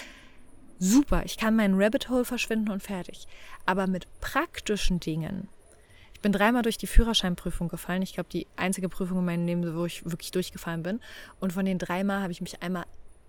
[0.78, 3.26] Super, ich kann meinen Rabbit Hole verschwinden und fertig.
[3.66, 5.48] Aber mit praktischen Dingen,
[6.14, 8.00] ich bin dreimal durch die Führerscheinprüfung gefallen.
[8.00, 11.00] Ich glaube, die einzige Prüfung in meinem Leben, wo ich wirklich durchgefallen bin.
[11.40, 12.84] Und von den dreimal habe ich mich einmal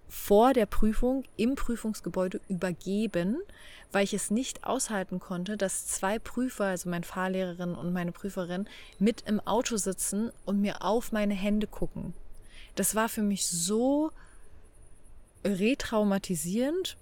[0.08, 3.38] vor der Prüfung im Prüfungsgebäude übergeben,
[3.91, 8.67] weil ich es nicht aushalten konnte, dass zwei Prüfer, also meine Fahrlehrerin und meine Prüferin,
[9.00, 12.13] mit im Auto sitzen und mir auf meine Hände gucken.
[12.76, 14.12] Das war für mich so
[15.43, 16.98] retraumatisierend,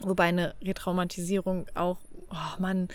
[0.00, 1.98] wobei eine Retraumatisierung auch,
[2.30, 2.88] oh Mann,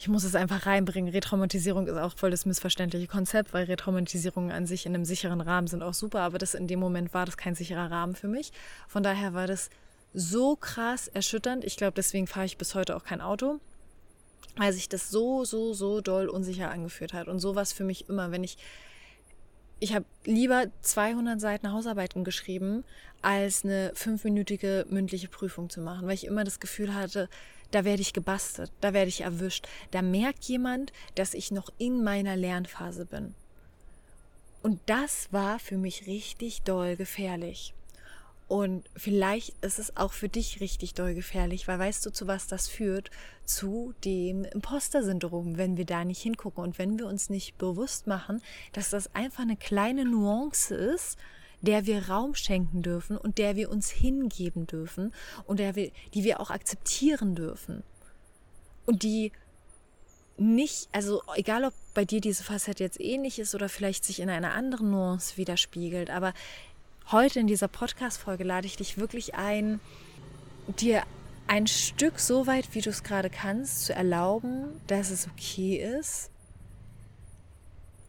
[0.00, 1.12] ich muss es einfach reinbringen.
[1.12, 5.66] Retraumatisierung ist auch voll das missverständliche Konzept, weil Retraumatisierungen an sich in einem sicheren Rahmen
[5.66, 8.50] sind auch super, aber das in dem Moment war das kein sicherer Rahmen für mich.
[8.88, 9.68] Von daher war das
[10.14, 11.64] so krass erschütternd.
[11.64, 13.60] Ich glaube, deswegen fahre ich bis heute auch kein Auto,
[14.56, 17.28] weil sich das so, so, so doll unsicher angefühlt hat.
[17.28, 18.56] Und sowas für mich immer, wenn ich
[19.82, 22.84] ich habe lieber 200 Seiten Hausarbeiten geschrieben,
[23.22, 27.28] als eine fünfminütige mündliche Prüfung zu machen, weil ich immer das Gefühl hatte,
[27.70, 32.02] da werde ich gebastelt, da werde ich erwischt, da merkt jemand, dass ich noch in
[32.02, 33.34] meiner Lernphase bin.
[34.62, 37.74] Und das war für mich richtig doll gefährlich.
[38.50, 42.48] Und vielleicht ist es auch für dich richtig doll gefährlich, weil weißt du, zu was
[42.48, 43.10] das führt?
[43.44, 48.42] Zu dem Imposter-Syndrom, wenn wir da nicht hingucken und wenn wir uns nicht bewusst machen,
[48.72, 51.16] dass das einfach eine kleine Nuance ist,
[51.62, 55.12] der wir Raum schenken dürfen und der wir uns hingeben dürfen
[55.46, 57.82] und der wir, die wir auch akzeptieren dürfen.
[58.86, 59.32] Und die
[60.36, 64.30] nicht, also egal ob bei dir diese Facette jetzt ähnlich ist oder vielleicht sich in
[64.30, 66.32] einer anderen Nuance widerspiegelt, aber
[67.10, 69.80] heute in dieser Podcast-Folge lade ich dich wirklich ein,
[70.78, 71.02] dir
[71.46, 76.30] ein Stück so weit, wie du es gerade kannst, zu erlauben, dass es okay ist,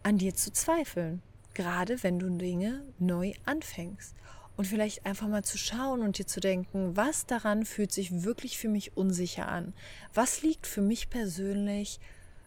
[0.03, 1.21] an dir zu zweifeln.
[1.53, 4.15] Gerade wenn du Dinge neu anfängst.
[4.57, 8.57] Und vielleicht einfach mal zu schauen und dir zu denken, was daran fühlt sich wirklich
[8.57, 9.73] für mich unsicher an?
[10.13, 11.99] Was liegt für mich persönlich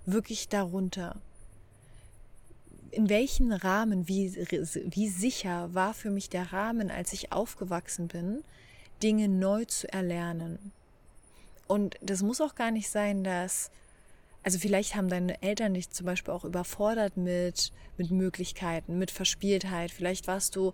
[0.07, 1.21] wirklich darunter?
[2.95, 8.45] in welchen Rahmen, wie, wie sicher war für mich der Rahmen, als ich aufgewachsen bin,
[9.03, 10.73] Dinge neu zu erlernen.
[11.67, 13.71] Und das muss auch gar nicht sein, dass,
[14.45, 19.91] also vielleicht haben deine Eltern dich zum Beispiel auch überfordert mit, mit Möglichkeiten, mit Verspieltheit.
[19.91, 20.73] Vielleicht warst du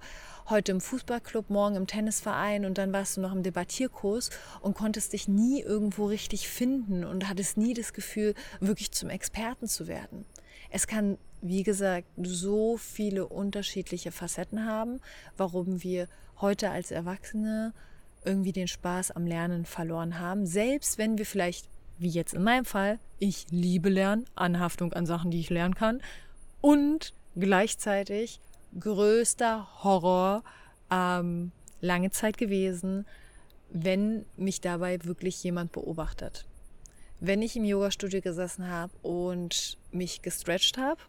[0.49, 4.31] heute im Fußballclub, morgen im Tennisverein und dann warst du noch im Debattierkurs
[4.61, 9.69] und konntest dich nie irgendwo richtig finden und hattest nie das Gefühl, wirklich zum Experten
[9.69, 10.27] zu werden.
[10.71, 15.01] Es kann wie gesagt, so viele unterschiedliche Facetten haben,
[15.37, 16.09] warum wir
[16.41, 17.73] heute als Erwachsene
[18.25, 20.47] irgendwie den Spaß am Lernen verloren haben.
[20.47, 21.69] Selbst wenn wir vielleicht,
[22.01, 26.01] wie jetzt in meinem Fall, ich liebe Lernen, Anhaftung an Sachen, die ich lernen kann
[26.61, 28.41] und gleichzeitig
[28.79, 30.43] größter Horror
[30.91, 33.07] ähm, lange Zeit gewesen,
[33.71, 36.47] wenn mich dabei wirklich jemand beobachtet.
[37.21, 41.01] Wenn ich im Yoga-Studio gesessen habe und mich gestretched habe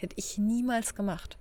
[0.00, 1.36] Hätte ich niemals gemacht.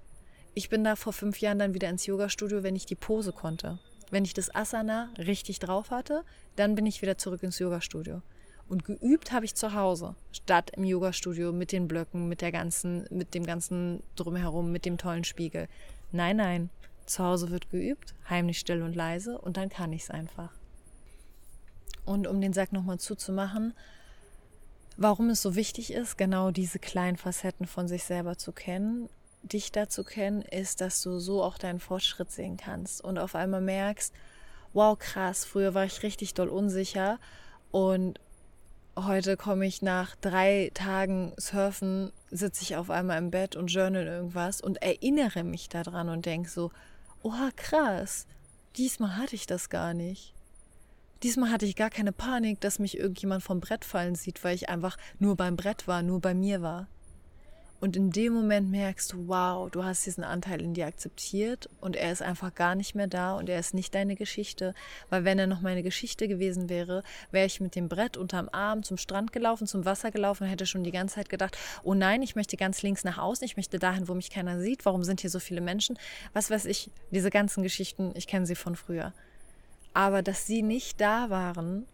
[0.53, 3.79] Ich bin da vor fünf Jahren dann wieder ins Yoga-Studio, wenn ich die Pose konnte.
[4.11, 6.25] Wenn ich das Asana richtig drauf hatte,
[6.57, 8.21] dann bin ich wieder zurück ins Yoga-Studio.
[8.69, 13.07] Und geübt habe ich zu Hause, statt im Yoga-Studio mit den Blöcken, mit der ganzen,
[13.09, 15.67] mit dem ganzen drumherum, mit dem tollen Spiegel.
[16.11, 16.69] Nein, nein.
[17.07, 20.51] Zu Hause wird geübt, heimlich still und leise und dann kann ich es einfach.
[22.05, 23.73] Und um den Sack nochmal zuzumachen,
[24.97, 29.09] warum es so wichtig ist, genau diese kleinen Facetten von sich selber zu kennen,
[29.41, 33.33] dich da zu kennen, ist, dass du so auch deinen Fortschritt sehen kannst und auf
[33.33, 34.13] einmal merkst,
[34.73, 37.19] wow, krass, früher war ich richtig doll unsicher
[37.71, 38.19] und
[39.05, 44.05] heute komme ich nach drei Tagen Surfen, sitze ich auf einmal im Bett und journal
[44.05, 46.71] irgendwas und erinnere mich daran und denke so,
[47.23, 48.25] oh krass,
[48.77, 50.33] diesmal hatte ich das gar nicht.
[51.23, 54.69] Diesmal hatte ich gar keine Panik, dass mich irgendjemand vom Brett fallen sieht, weil ich
[54.69, 56.87] einfach nur beim Brett war, nur bei mir war.
[57.79, 61.95] Und in dem Moment merkst du, wow, du hast diesen Anteil in dir akzeptiert und
[61.95, 64.73] er ist einfach gar nicht mehr da und er ist nicht deine Geschichte.
[65.09, 68.83] Weil wenn er noch meine Geschichte gewesen wäre, wäre ich mit dem Brett unterm Arm
[68.83, 72.21] zum Strand gelaufen, zum Wasser gelaufen und hätte schon die ganze Zeit gedacht, oh nein,
[72.21, 75.21] ich möchte ganz links nach außen, ich möchte dahin, wo mich keiner sieht, warum sind
[75.21, 75.97] hier so viele Menschen?
[76.33, 79.13] Was weiß ich, diese ganzen Geschichten, ich kenne sie von früher.
[79.93, 81.85] Aber dass sie nicht da waren,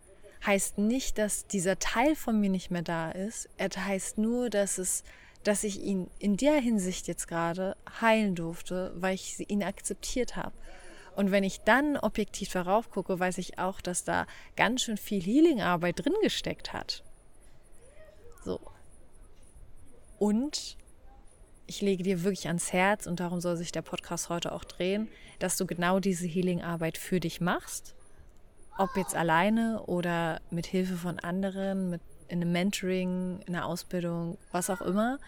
[0.46, 3.50] heißt nicht, dass dieser Teil von mir nicht mehr da ist.
[3.58, 5.04] Er heißt nur, dass es
[5.46, 10.56] dass ich ihn in der Hinsicht jetzt gerade heilen durfte, weil ich ihn akzeptiert habe.
[11.16, 14.26] Und wenn ich dann objektiv darauf gucke, weiß ich auch, dass da
[14.58, 17.04] ganz schön viel Healing-Arbeit drin gesteckt hat.
[18.44, 18.60] So.
[20.18, 20.78] Und
[21.68, 25.08] ich lege dir wirklich ans Herz, und darum soll sich der Podcast heute auch drehen,
[25.40, 27.96] dass du genau diese Healing-Arbeit für dich machst.
[28.78, 34.38] Ob jetzt alleine oder mit Hilfe von anderen, mit in einem Mentoring, in einer Ausbildung,
[34.52, 35.20] was auch immer,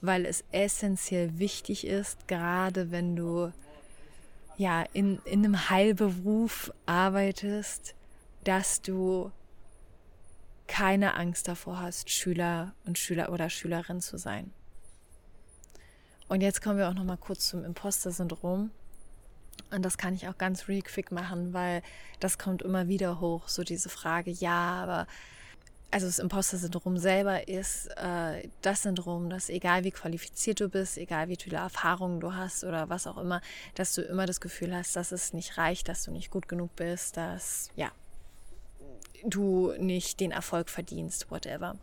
[0.00, 3.52] weil es essentiell wichtig ist, gerade wenn du
[4.56, 7.94] ja in, in einem Heilberuf arbeitest,
[8.44, 9.30] dass du
[10.66, 14.52] keine Angst davor hast, Schüler und Schüler oder Schülerin zu sein.
[16.28, 18.70] Und jetzt kommen wir auch noch mal kurz zum Imposter-Syndrom.
[19.70, 21.82] Und das kann ich auch ganz real quick machen, weil
[22.20, 25.06] das kommt immer wieder hoch, so diese Frage, ja, aber
[25.90, 31.28] also das Imposter-Syndrom selber ist äh, das Syndrom, dass egal wie qualifiziert du bist, egal
[31.28, 33.40] wie viele Erfahrungen du hast oder was auch immer,
[33.74, 36.74] dass du immer das Gefühl hast, dass es nicht reicht, dass du nicht gut genug
[36.76, 37.90] bist, dass ja
[39.24, 41.76] du nicht den Erfolg verdienst, whatever.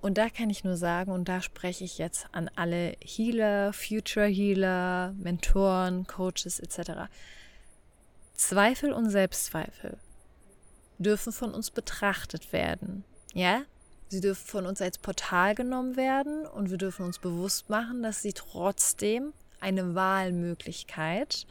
[0.00, 4.26] Und da kann ich nur sagen, und da spreche ich jetzt an alle Healer, Future
[4.26, 7.08] Healer, Mentoren, Coaches etc.
[8.34, 9.98] Zweifel und Selbstzweifel
[10.98, 13.04] dürfen von uns betrachtet werden
[13.36, 13.64] ja,
[14.08, 18.22] sie dürfen von uns als Portal genommen werden und wir dürfen uns bewusst machen, dass
[18.22, 21.46] sie trotzdem eine Wahlmöglichkeit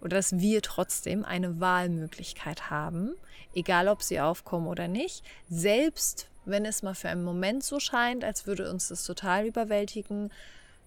[0.00, 3.12] oder dass wir trotzdem eine Wahlmöglichkeit haben,
[3.54, 8.24] egal ob sie aufkommen oder nicht, selbst wenn es mal für einen Moment so scheint,
[8.24, 10.30] als würde uns das total überwältigen,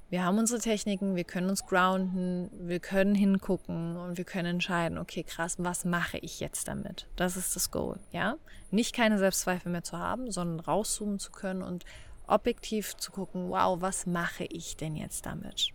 [0.10, 4.98] wir haben unsere Techniken, wir können uns grounden, wir können hingucken und wir können entscheiden,
[4.98, 7.08] okay, krass, was mache ich jetzt damit?
[7.16, 8.38] Das ist das Goal, ja?
[8.70, 11.86] Nicht keine Selbstzweifel mehr zu haben, sondern rauszoomen zu können und
[12.28, 15.70] objektiv zu gucken, wow, was mache ich denn jetzt damit?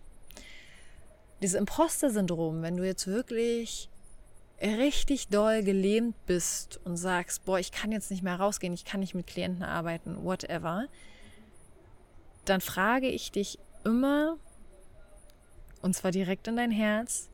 [1.41, 3.89] Dieses Imposter-Syndrom, wenn du jetzt wirklich
[4.61, 8.99] richtig doll gelähmt bist und sagst, boah, ich kann jetzt nicht mehr rausgehen, ich kann
[8.99, 10.85] nicht mit Klienten arbeiten, whatever,
[12.45, 14.37] dann frage ich dich, immer,
[15.81, 17.29] und zwar direkt in dein Herz,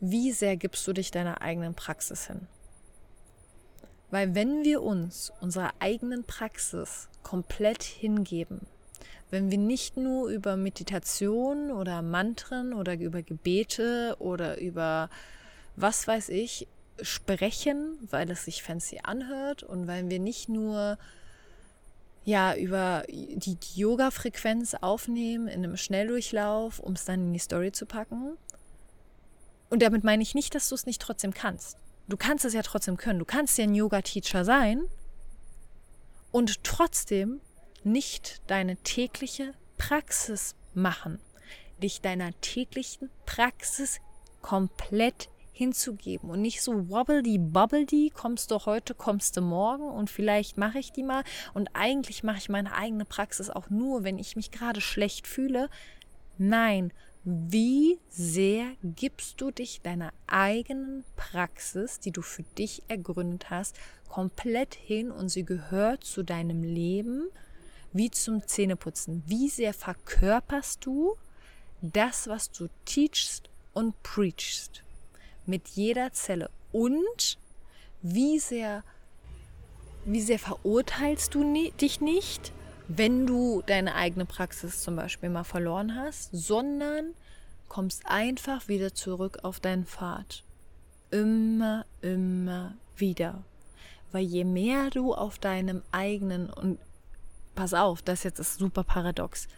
[0.00, 2.46] wie sehr gibst du dich deiner eigenen Praxis hin?
[4.10, 8.60] Weil wenn wir uns unserer eigenen Praxis komplett hingeben,
[9.30, 15.10] wenn wir nicht nur über Meditation oder Mantren oder über Gebete oder über
[15.74, 16.68] was weiß ich
[17.02, 20.98] sprechen, weil es sich fancy anhört und weil wir nicht nur
[22.26, 27.86] ja, über die, Yoga-Frequenz aufnehmen in einem Schnelldurchlauf, um es dann in die Story zu
[27.86, 28.36] packen.
[29.70, 31.78] Und damit meine ich nicht, dass du es nicht trotzdem kannst.
[32.08, 33.20] Du kannst es ja trotzdem können.
[33.20, 34.82] Du kannst ja ein Yoga-Teacher sein
[36.32, 37.40] und trotzdem
[37.84, 41.20] nicht deine tägliche Praxis machen.
[41.80, 44.00] Dich deiner täglichen Praxis
[44.42, 50.58] komplett hinzugeben und nicht so wobbledy bubbledy, kommst du heute, kommst du morgen und vielleicht
[50.58, 54.36] mache ich die mal und eigentlich mache ich meine eigene Praxis auch nur, wenn ich
[54.36, 55.70] mich gerade schlecht fühle.
[56.36, 56.92] Nein,
[57.24, 63.76] wie sehr gibst du dich deiner eigenen Praxis, die du für dich ergründet hast,
[64.10, 67.28] komplett hin und sie gehört zu deinem Leben
[67.94, 69.22] wie zum Zähneputzen?
[69.24, 71.16] Wie sehr verkörperst du
[71.80, 74.82] das, was du teachst und preachst?
[75.48, 76.50] Mit jeder Zelle.
[76.72, 77.38] Und
[78.02, 78.84] wie sehr,
[80.04, 82.52] wie sehr verurteilst du dich nicht,
[82.88, 87.14] wenn du deine eigene Praxis zum Beispiel mal verloren hast, sondern
[87.68, 90.44] kommst einfach wieder zurück auf deinen Pfad.
[91.10, 93.42] Immer, immer wieder.
[94.12, 96.78] Weil je mehr du auf deinem eigenen, und
[97.54, 99.48] pass auf, das jetzt ist super paradox,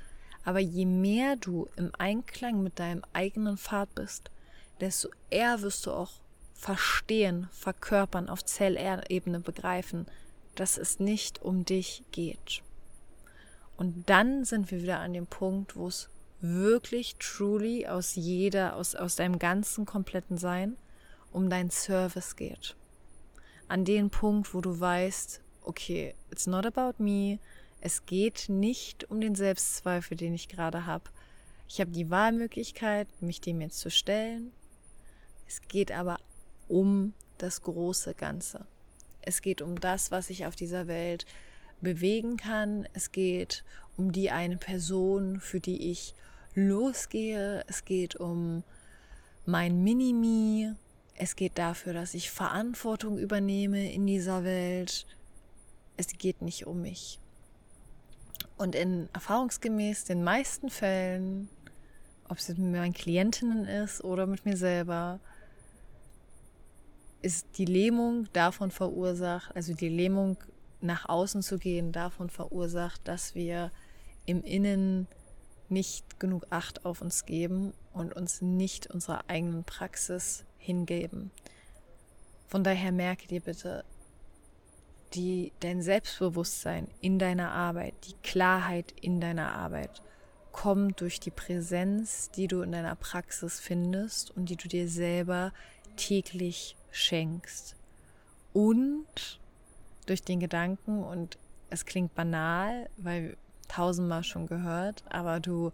[0.45, 4.31] aber je mehr du im Einklang mit deinem eigenen Pfad bist,
[4.81, 6.13] desto eher wirst du auch
[6.55, 10.07] verstehen, verkörpern, auf Zellebene begreifen,
[10.55, 12.63] dass es nicht um dich geht.
[13.77, 16.09] Und dann sind wir wieder an dem Punkt, wo es
[16.41, 20.77] wirklich truly aus jeder, aus, aus deinem ganzen kompletten Sein
[21.33, 22.75] um dein Service geht.
[23.69, 27.39] An den Punkt, wo du weißt, okay, it's not about me,
[27.81, 31.05] Es geht nicht um den Selbstzweifel, den ich gerade habe.
[31.69, 34.53] Ich habe die Wahlmöglichkeit, mich dem jetzt zu stellen.
[35.49, 36.21] Es geht aber
[36.69, 38.67] um das große Ganze.
[39.23, 41.25] Es geht um das, was ich auf dieser Welt
[41.81, 42.87] bewegen kann.
[42.93, 43.65] Es geht
[43.97, 46.15] um die eine Person, für die ich
[46.55, 47.65] losgehe.
[47.67, 48.63] Es geht um
[49.47, 50.73] mein Minimi.
[51.15, 55.07] Es geht dafür, dass ich Verantwortung übernehme in dieser Welt.
[55.97, 57.19] Es geht nicht um mich.
[58.57, 61.49] Und in erfahrungsgemäß den meisten Fällen,
[62.29, 65.21] ob es mit meinen Klientinnen ist oder mit mir selber,
[67.23, 70.37] ist die Lähmung davon verursacht, also die Lähmung
[70.81, 73.73] nach außen zu gehen, davon verursacht, dass wir
[74.27, 75.09] im Innen
[75.69, 81.31] nicht genug Acht auf uns geben und uns nicht unserer eigenen Praxis hingeben.
[82.47, 83.85] Von daher merke dir bitte,
[85.15, 90.03] die, dein Selbstbewusstsein in deiner Arbeit, die Klarheit in deiner Arbeit
[90.53, 95.53] kommt durch die Präsenz, die du in deiner Praxis findest und die du dir selber
[95.97, 97.77] täglich schenkst.
[98.53, 99.39] Und
[100.07, 101.39] durch den Gedanken, und
[101.71, 103.37] es klingt banal, weil
[103.69, 105.73] tausendmal schon gehört, aber du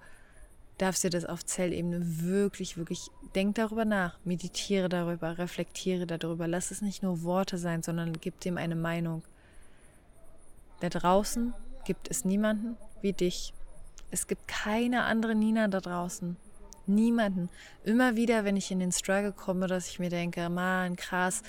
[0.79, 6.71] darfst dir das auf Zellebene wirklich, wirklich, denk darüber nach, meditiere darüber, reflektiere darüber, lass
[6.71, 9.23] es nicht nur Worte sein, sondern gib dem eine Meinung.
[10.81, 11.55] Da draußen
[11.85, 13.55] gibt es niemanden wie dich.
[14.11, 16.37] Es gibt keine andere Nina da draußen.
[16.87, 17.49] Niemanden.
[17.85, 21.43] Immer wieder, wenn ich in den Struggle komme, dass ich mir denke, man, krass,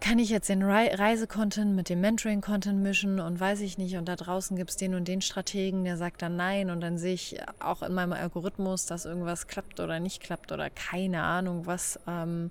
[0.00, 3.96] kann ich jetzt den Reisecontent mit dem Mentoring-Content mischen und weiß ich nicht.
[3.96, 6.70] Und da draußen gibt es den und den Strategen, der sagt dann nein.
[6.70, 10.68] Und dann sehe ich auch in meinem Algorithmus, dass irgendwas klappt oder nicht klappt oder
[10.70, 12.50] keine Ahnung, was, ähm,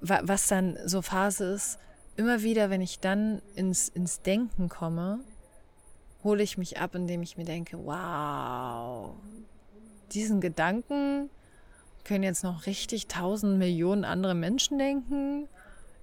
[0.00, 1.78] was dann so Phase ist.
[2.16, 5.20] Immer wieder, wenn ich dann ins, ins Denken komme,
[6.24, 9.14] hole ich mich ab, indem ich mir denke, wow,
[10.14, 11.30] diesen Gedanken
[12.04, 15.48] können jetzt noch richtig tausend Millionen andere Menschen denken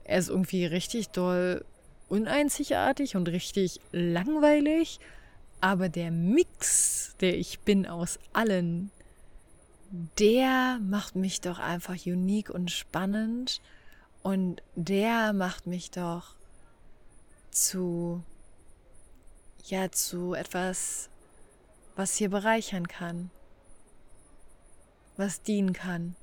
[0.09, 1.63] er ist irgendwie richtig doll
[2.07, 4.99] uneinzigartig und richtig langweilig.
[5.61, 8.89] Aber der Mix, der ich bin aus allen,
[10.17, 13.61] der macht mich doch einfach unique und spannend.
[14.23, 16.33] Und der macht mich doch
[17.51, 18.23] zu,
[19.65, 21.09] ja, zu etwas,
[21.95, 23.29] was hier bereichern kann,
[25.19, 26.15] was dienen kann.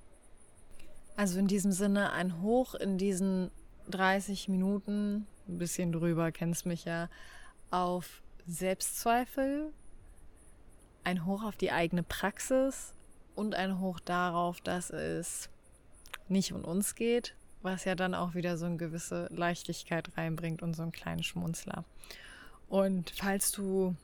[1.17, 3.51] Also in diesem Sinne ein Hoch in diesen
[3.91, 7.09] 30 Minuten, ein bisschen drüber, kennst mich ja,
[7.71, 9.73] auf Selbstzweifel,
[11.05, 12.95] ein Hoch auf die eigene Praxis
[13.35, 15.51] und ein Hoch darauf, dass es
[16.29, 20.75] nicht um uns geht, was ja dann auch wieder so eine gewisse Leichtigkeit reinbringt und
[20.75, 21.85] so einen kleinen Schmunzler.
[22.69, 23.95] Und falls du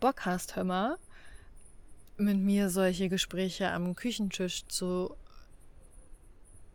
[0.00, 0.98] Bock hast, hör mal,
[2.16, 5.16] mit mir solche Gespräche am Küchentisch zu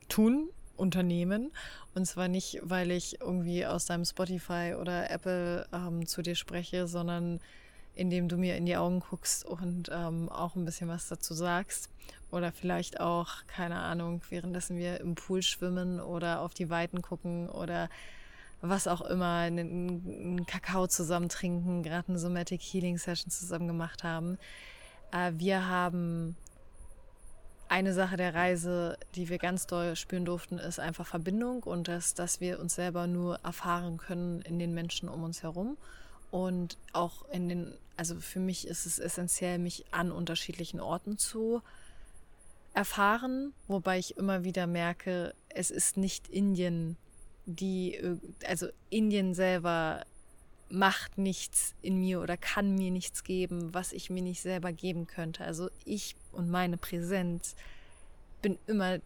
[0.10, 1.52] tun, unternehmen.
[1.94, 6.88] Und zwar nicht, weil ich irgendwie aus deinem Spotify oder Apple ähm, zu dir spreche,
[6.88, 7.40] sondern
[7.96, 11.90] indem du mir in die Augen guckst und ähm, auch ein bisschen was dazu sagst.
[12.32, 17.50] Oder vielleicht auch, keine Ahnung, währenddessen wir im Pool schwimmen oder auf die Weiten gucken
[17.50, 17.90] oder
[18.62, 24.04] was auch immer, einen, einen Kakao zusammen trinken, gerade eine Somatic Healing Session zusammen gemacht
[24.04, 24.38] haben.
[25.12, 26.36] Äh, wir haben
[27.68, 32.16] eine Sache der Reise, die wir ganz doll spüren durften, ist einfach Verbindung und das,
[32.16, 35.78] dass wir uns selber nur erfahren können in den Menschen um uns herum.
[36.32, 41.62] Und auch in den, also für mich ist es essentiell, mich an unterschiedlichen Orten zu
[42.74, 46.98] erfahren, wobei ich immer wieder merke, es ist nicht Indien,
[47.46, 48.00] die,
[48.48, 50.06] also Indien selber
[50.70, 55.08] macht nichts in mir oder kann mir nichts geben, was ich mir nicht selber geben
[55.08, 55.44] könnte.
[55.44, 57.56] Also ich und meine Präsenz
[58.42, 59.00] bin immer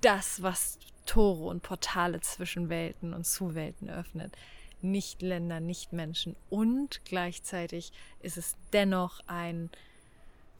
[0.00, 4.36] das, was Tore und Portale zwischen Welten und zu Welten öffnet.
[4.82, 6.36] Nicht Länder, nicht Menschen.
[6.50, 9.70] Und gleichzeitig ist es dennoch ein,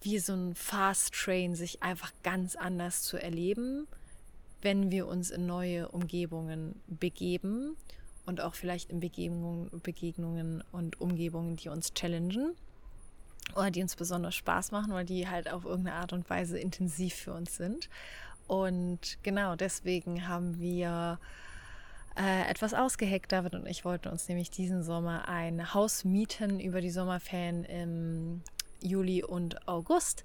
[0.03, 3.87] wie so ein Fast Train, sich einfach ganz anders zu erleben,
[4.63, 7.77] wenn wir uns in neue Umgebungen begeben
[8.27, 12.55] und auch vielleicht in Begegnungen, Begegnungen und Umgebungen, die uns challengen
[13.55, 17.15] oder die uns besonders Spaß machen oder die halt auf irgendeine Art und Weise intensiv
[17.15, 17.89] für uns sind.
[18.47, 21.19] Und genau deswegen haben wir
[22.17, 23.33] äh, etwas ausgeheckt.
[23.33, 28.43] David und ich wollten uns nämlich diesen Sommer ein Haus mieten über die Sommerferien im
[28.81, 30.25] Juli und August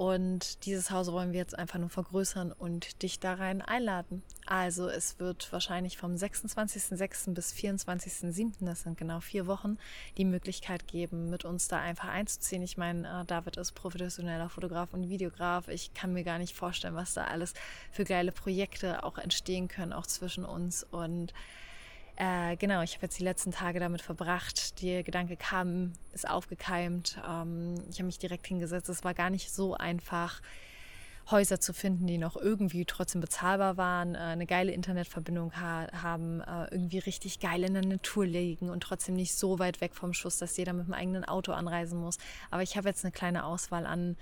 [0.00, 4.22] Und dieses Haus wollen wir jetzt einfach nur vergrößern und dich da rein einladen.
[4.46, 7.34] Also es wird wahrscheinlich vom 26.06.
[7.34, 9.76] bis 24.07., das sind genau vier Wochen,
[10.16, 12.62] die Möglichkeit geben, mit uns da einfach einzuziehen.
[12.62, 15.68] Ich meine, äh, David ist professioneller Fotograf und Videograf.
[15.68, 17.52] Ich kann mir gar nicht vorstellen, was da alles
[17.92, 20.82] für geile Projekte auch entstehen können, auch zwischen uns.
[20.82, 21.34] Und
[22.20, 24.82] äh, genau, ich habe jetzt die letzten Tage damit verbracht.
[24.82, 27.18] Der Gedanke kam, ist aufgekeimt.
[27.26, 28.90] Ähm, ich habe mich direkt hingesetzt.
[28.90, 30.42] Es war gar nicht so einfach,
[31.30, 36.40] Häuser zu finden, die noch irgendwie trotzdem bezahlbar waren, äh, eine geile Internetverbindung ha haben,
[36.40, 40.12] äh, irgendwie richtig geil in der Natur liegen und trotzdem nicht so weit weg vom
[40.12, 42.18] Schuss, dass jeder mit dem eigenen Auto anreisen muss.
[42.50, 44.16] Aber ich habe jetzt eine kleine Auswahl an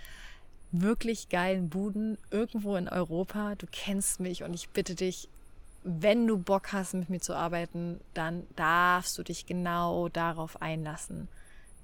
[0.71, 3.55] wirklich geilen Buden irgendwo in Europa.
[3.57, 5.29] Du kennst mich und ich bitte dich,
[5.83, 11.29] wenn du Bock hast, mit mir zu arbeiten, dann darfst du dich genau darauf einlassen.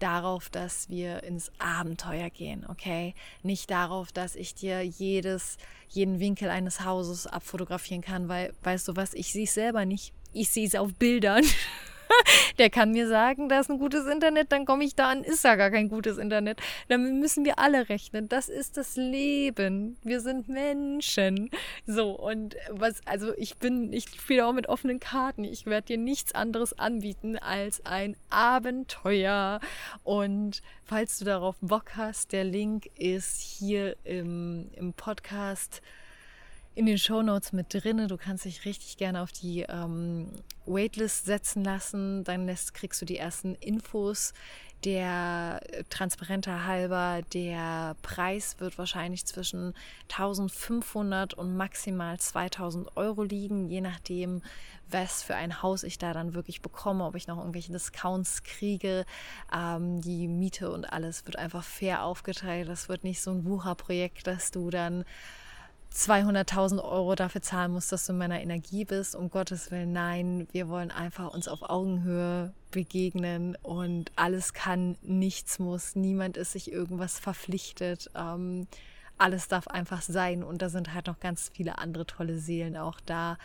[0.00, 3.14] Darauf, dass wir ins Abenteuer gehen, okay?
[3.42, 5.56] Nicht darauf, dass ich dir jedes,
[5.88, 10.12] jeden Winkel eines Hauses abfotografieren kann, weil, weißt du was, ich sehe es selber nicht.
[10.32, 11.44] Ich sehe es auf Bildern.
[12.58, 15.44] der kann mir sagen, da ist ein gutes Internet, dann komme ich da an, ist
[15.44, 16.60] da gar kein gutes Internet.
[16.88, 18.28] Damit müssen wir alle rechnen.
[18.28, 19.96] Das ist das Leben.
[20.02, 21.50] Wir sind Menschen.
[21.86, 25.44] So, und was, also ich bin, ich spiele auch mit offenen Karten.
[25.44, 29.60] Ich werde dir nichts anderes anbieten als ein Abenteuer.
[30.02, 35.82] Und falls du darauf Bock hast, der Link ist hier im, im Podcast
[36.74, 38.08] in den Show Notes mit drin.
[38.08, 40.28] Du kannst dich richtig gerne auf die ähm,
[40.66, 42.24] Waitlist setzen lassen.
[42.24, 44.32] Dann lässt, kriegst du die ersten Infos.
[44.84, 49.72] Der äh, transparenter halber, der Preis wird wahrscheinlich zwischen
[50.10, 54.42] 1500 und maximal 2000 Euro liegen, je nachdem,
[54.90, 59.06] was für ein Haus ich da dann wirklich bekomme, ob ich noch irgendwelche Discounts kriege.
[59.54, 62.68] Ähm, die Miete und alles wird einfach fair aufgeteilt.
[62.68, 65.04] Das wird nicht so ein Wucherprojekt, dass du dann
[65.94, 69.14] 200.000 Euro dafür zahlen musst, dass du in meiner Energie bist.
[69.14, 75.60] Um Gottes Willen, nein, wir wollen einfach uns auf Augenhöhe begegnen und alles kann, nichts
[75.60, 78.10] muss, niemand ist sich irgendwas verpflichtet.
[78.16, 78.66] Ähm,
[79.18, 82.98] alles darf einfach sein und da sind halt noch ganz viele andere tolle Seelen auch
[83.06, 83.38] da,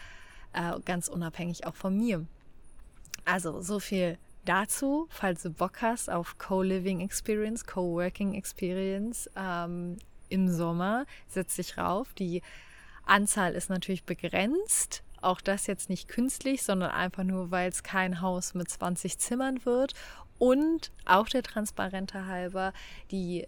[0.53, 2.25] äh, ganz unabhängig auch von mir.
[3.25, 9.29] Also so viel dazu, falls du Bock hast auf Co-Living Experience, Co-Working Experience.
[9.35, 9.97] Ähm,
[10.29, 12.13] im Sommer, setzt sich rauf.
[12.13, 12.41] Die
[13.05, 15.03] Anzahl ist natürlich begrenzt.
[15.21, 19.65] Auch das jetzt nicht künstlich, sondern einfach nur, weil es kein Haus mit 20 Zimmern
[19.65, 19.93] wird.
[20.37, 22.71] Und auch der Transparente halber,
[23.11, 23.45] die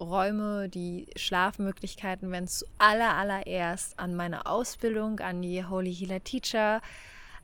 [0.00, 6.82] Räume, die Schlafmöglichkeiten werden zu aller, allererst an meine Ausbildung, an die Holy Healer Teacher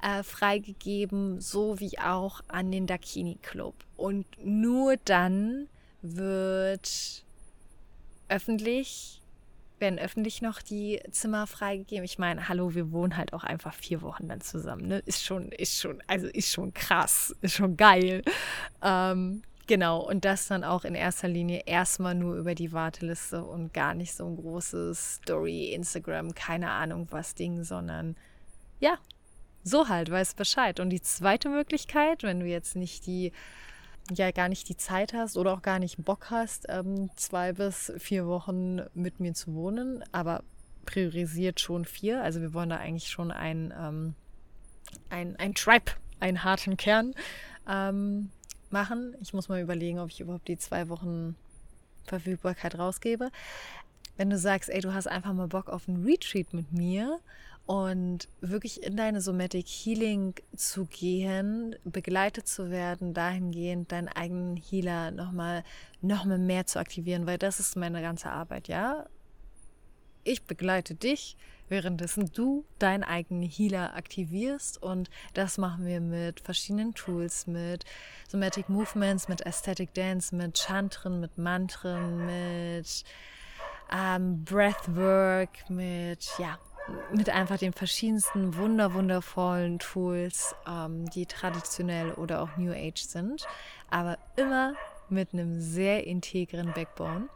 [0.03, 3.75] äh, freigegeben, sowie auch an den Dakini Club.
[3.97, 5.69] Und nur dann
[6.03, 7.25] wird
[8.31, 9.21] öffentlich,
[9.79, 12.05] werden öffentlich noch die Zimmer freigegeben.
[12.05, 14.87] Ich meine, hallo, wir wohnen halt auch einfach vier Wochen dann zusammen.
[14.87, 15.03] Ne?
[15.07, 18.23] Ist schon, ist schon, also ist schon krass, ist schon geil.
[18.83, 23.73] Ähm, genau, und das dann auch in erster Linie erstmal nur über die Warteliste und
[23.73, 28.17] gar nicht so ein großes Story, Instagram, keine Ahnung was Ding, sondern
[28.81, 28.99] ja,
[29.63, 30.81] so halt, weiß Bescheid.
[30.81, 33.33] Und die zweite Möglichkeit, wenn du jetzt nicht die
[34.19, 37.93] ja gar nicht die Zeit hast oder auch gar nicht Bock hast, ähm, zwei bis
[37.99, 40.43] vier Wochen mit mir zu wohnen, aber
[40.87, 42.23] priorisiert schon vier.
[42.23, 44.15] Also wir wollen da eigentlich schon ein, ähm,
[45.09, 47.15] ein, ein Tribe, einen harten Kern
[47.69, 48.31] ähm,
[48.71, 49.15] machen.
[49.21, 51.37] Ich muss mal überlegen, ob ich überhaupt die zwei Wochen
[52.05, 53.31] Verfügbarkeit rausgebe.
[54.17, 57.21] Wenn du sagst, ey, du hast einfach mal Bock auf ein Retreat mit mir
[57.71, 65.13] und wirklich in deine Somatic Healing zu gehen, begleitet zu werden, dahingehend deinen eigenen Healer
[65.13, 65.63] nochmal
[66.01, 69.07] noch mal mehr zu aktivieren, weil das ist meine ganze Arbeit, ja.
[70.25, 71.37] Ich begleite dich,
[71.69, 77.85] währenddessen du deinen eigenen Healer aktivierst und das machen wir mit verschiedenen Tools, mit
[78.27, 83.05] Somatic Movements, mit Aesthetic Dance, mit Chantren, mit Mantren, mit
[83.93, 86.59] ähm, Breathwork, mit ja
[87.13, 93.47] mit einfach den verschiedensten wunder wundervollen Tools, ähm, die traditionell oder auch New Age sind,
[93.91, 94.75] aber immer
[95.09, 97.29] mit einem sehr integren Backbone.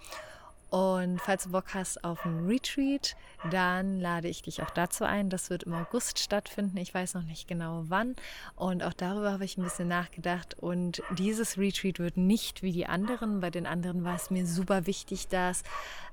[0.74, 3.14] Und falls du Bock hast auf ein Retreat,
[3.48, 5.30] dann lade ich dich auch dazu ein.
[5.30, 6.76] Das wird im August stattfinden.
[6.78, 8.16] Ich weiß noch nicht genau wann.
[8.56, 10.58] Und auch darüber habe ich ein bisschen nachgedacht.
[10.58, 13.38] Und dieses Retreat wird nicht wie die anderen.
[13.38, 15.62] Bei den anderen war es mir super wichtig, dass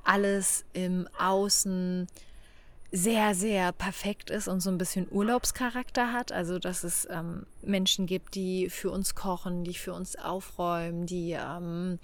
[0.03, 2.05] alles im Außen
[2.91, 6.31] sehr, sehr perfekt ist und so ein bisschen Urlaubscharakter hat.
[6.31, 11.31] Also, dass es ähm, Menschen gibt, die für uns kochen, die für uns aufräumen, die
[11.31, 11.99] ähm,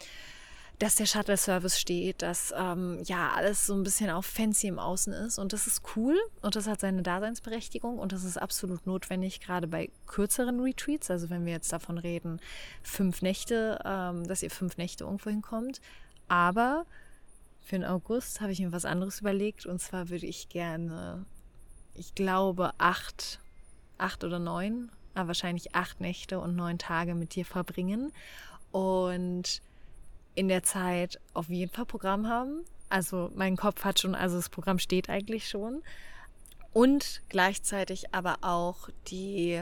[0.79, 5.11] dass der Shuttle-Service steht, dass ähm, ja alles so ein bisschen auf fancy im Außen
[5.11, 5.39] ist.
[5.39, 9.67] Und das ist cool und das hat seine Daseinsberechtigung und das ist absolut notwendig, gerade
[9.67, 11.09] bei kürzeren Retreats.
[11.09, 12.39] Also wenn wir jetzt davon reden,
[12.83, 15.81] fünf Nächte, ähm, dass ihr fünf Nächte irgendwo hinkommt.
[16.27, 16.85] Aber
[17.67, 21.25] für den August habe ich mir was anderes überlegt und zwar würde ich gerne,
[21.95, 23.41] ich glaube, acht,
[23.97, 28.13] acht oder neun, aber wahrscheinlich acht Nächte und neun Tage mit dir verbringen.
[28.71, 29.61] Und
[30.33, 32.63] in der Zeit auf jeden Fall Programm haben.
[32.87, 35.83] Also mein Kopf hat schon, also das Programm steht eigentlich schon.
[36.71, 39.61] Und gleichzeitig aber auch die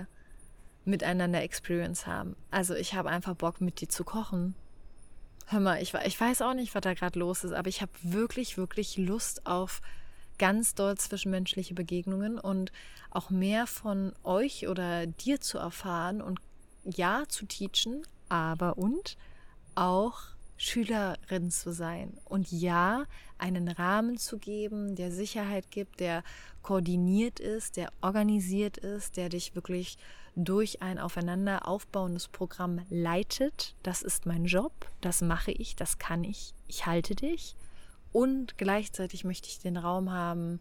[0.84, 2.36] miteinander Experience haben.
[2.52, 4.54] Also ich habe einfach Bock mit dir zu kochen.
[5.48, 7.92] Hör mal, ich, ich weiß auch nicht, was da gerade los ist, aber ich habe
[8.02, 9.82] wirklich, wirklich Lust auf
[10.38, 12.72] ganz doll zwischenmenschliche Begegnungen und
[13.12, 16.40] auch mehr von euch oder dir zu erfahren und
[16.84, 19.18] ja zu teachen, aber und
[19.76, 20.20] auch
[20.58, 23.06] Schülerin zu sein und ja,
[23.38, 26.24] einen Rahmen zu geben, der Sicherheit gibt, der
[26.62, 29.98] koordiniert ist, der organisiert ist, der dich wirklich
[30.36, 33.76] durch ein aufeinander aufbauendes Programm leitet.
[33.84, 37.56] Das ist mein Job, das mache ich, das kann ich, ich halte dich.
[38.12, 40.60] Und gleichzeitig möchte ich den Raum haben,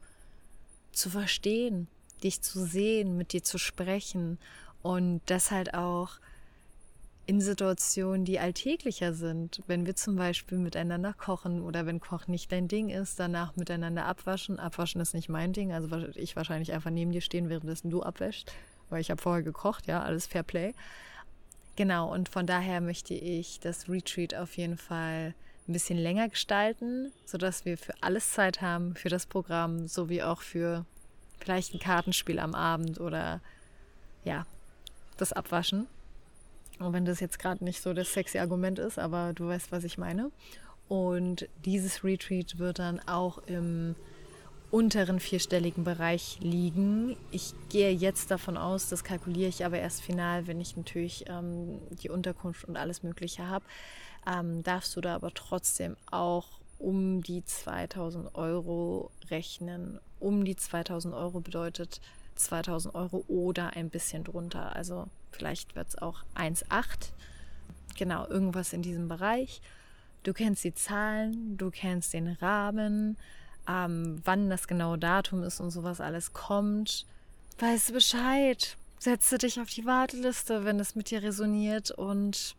[0.93, 1.89] zu verstehen,
[2.23, 4.39] dich zu sehen, mit dir zu sprechen
[4.83, 6.19] und das halt auch
[7.27, 9.63] in Situationen, die alltäglicher sind.
[9.67, 14.05] Wenn wir zum Beispiel miteinander kochen oder wenn Kochen nicht dein Ding ist, danach miteinander
[14.05, 14.59] abwaschen.
[14.59, 18.53] Abwaschen ist nicht mein Ding, also ich wahrscheinlich einfach neben dir stehen, währenddessen du abwäschst,
[18.91, 20.75] weil ich habe vorher gekocht, ja, alles Fair Play.
[21.77, 25.35] Genau, und von daher möchte ich das Retreat auf jeden Fall
[25.67, 30.43] ein bisschen länger gestalten, sodass wir für alles Zeit haben, für das Programm, sowie auch
[30.43, 30.85] für
[31.39, 33.41] vielleicht ein Kartenspiel am Abend oder
[34.25, 34.47] ja,
[35.17, 35.87] das Abwaschen.
[36.81, 39.85] Auch wenn das jetzt gerade nicht so das sexy Argument ist, aber du weißt, was
[39.85, 40.31] ich meine.
[40.89, 43.95] Und dieses Retreat wird dann auch im
[44.75, 47.17] unteren vierstelligen Bereich liegen.
[47.31, 51.79] Ich gehe jetzt davon aus, das kalkuliere ich aber erst final, wenn ich natürlich ähm,
[52.03, 53.65] die Unterkunft und alles Mögliche habe.
[54.27, 60.01] Ähm, darfst du da aber trotzdem auch um die 2000 Euro rechnen.
[60.19, 62.01] Um die 2000 Euro bedeutet
[62.35, 64.75] 2000 Euro oder ein bisschen drunter.
[64.75, 67.13] Also vielleicht wird es auch 1,8.
[67.97, 69.63] Genau, irgendwas in diesem Bereich.
[70.25, 73.17] Du kennst die Zahlen, du kennst den Rahmen,
[73.69, 77.07] ähm, wann das genaue Datum ist und sowas alles kommt.
[77.59, 78.77] Weißt du Bescheid.
[78.99, 82.57] Setze dich auf die Warteliste, wenn es mit dir resoniert und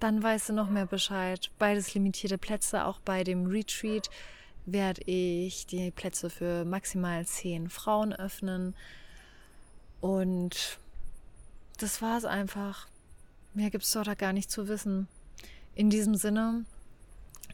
[0.00, 1.50] dann weißt du noch mehr Bescheid.
[1.58, 4.10] Beides limitierte Plätze, auch bei dem Retreat
[4.66, 8.74] werde ich die Plätze für maximal zehn Frauen öffnen.
[10.00, 10.78] Und
[11.78, 12.86] das war es einfach.
[13.52, 15.08] Mehr gibt es dort gar nicht zu wissen.
[15.74, 16.64] In diesem Sinne,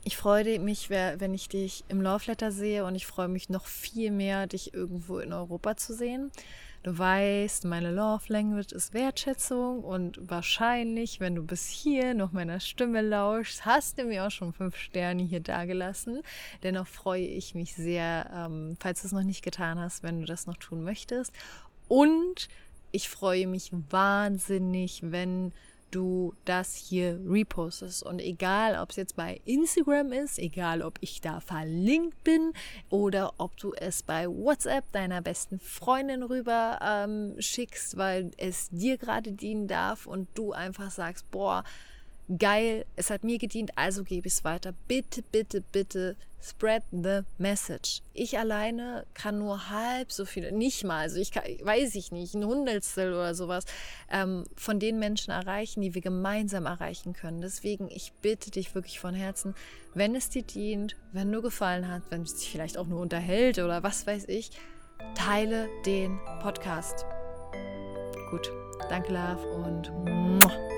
[0.04, 3.66] ich freue mich, wenn ich dich im Love Letter sehe und ich freue mich noch
[3.66, 6.30] viel mehr, dich irgendwo in Europa zu sehen.
[6.82, 12.58] Du weißt, meine Love Language ist Wertschätzung und wahrscheinlich, wenn du bis hier noch meiner
[12.58, 16.22] Stimme lauschst, hast du mir auch schon fünf Sterne hier dagelassen.
[16.62, 20.26] Dennoch freue ich mich sehr, ähm, falls du es noch nicht getan hast, wenn du
[20.26, 21.34] das noch tun möchtest.
[21.86, 22.48] Und
[22.92, 25.52] ich freue mich wahnsinnig, wenn
[25.90, 28.02] du das hier repostest.
[28.02, 32.52] Und egal, ob es jetzt bei Instagram ist, egal, ob ich da verlinkt bin
[32.88, 38.98] oder ob du es bei WhatsApp deiner besten Freundin rüber ähm, schickst, weil es dir
[38.98, 41.64] gerade dienen darf und du einfach sagst, boah,
[42.38, 44.72] geil, es hat mir gedient, also gebe ich es weiter.
[44.86, 48.00] Bitte, bitte, bitte spread the message.
[48.14, 52.34] Ich alleine kann nur halb so viel, nicht mal, also ich kann, weiß ich nicht,
[52.34, 53.64] ein Hundertstel oder sowas
[54.10, 57.40] ähm, von den Menschen erreichen, die wir gemeinsam erreichen können.
[57.40, 59.54] Deswegen, ich bitte dich wirklich von Herzen,
[59.94, 63.58] wenn es dir dient, wenn du gefallen hat, wenn es dich vielleicht auch nur unterhält
[63.58, 64.50] oder was weiß ich,
[65.14, 67.04] teile den Podcast.
[68.30, 68.50] Gut,
[68.88, 70.69] danke, Love und muah.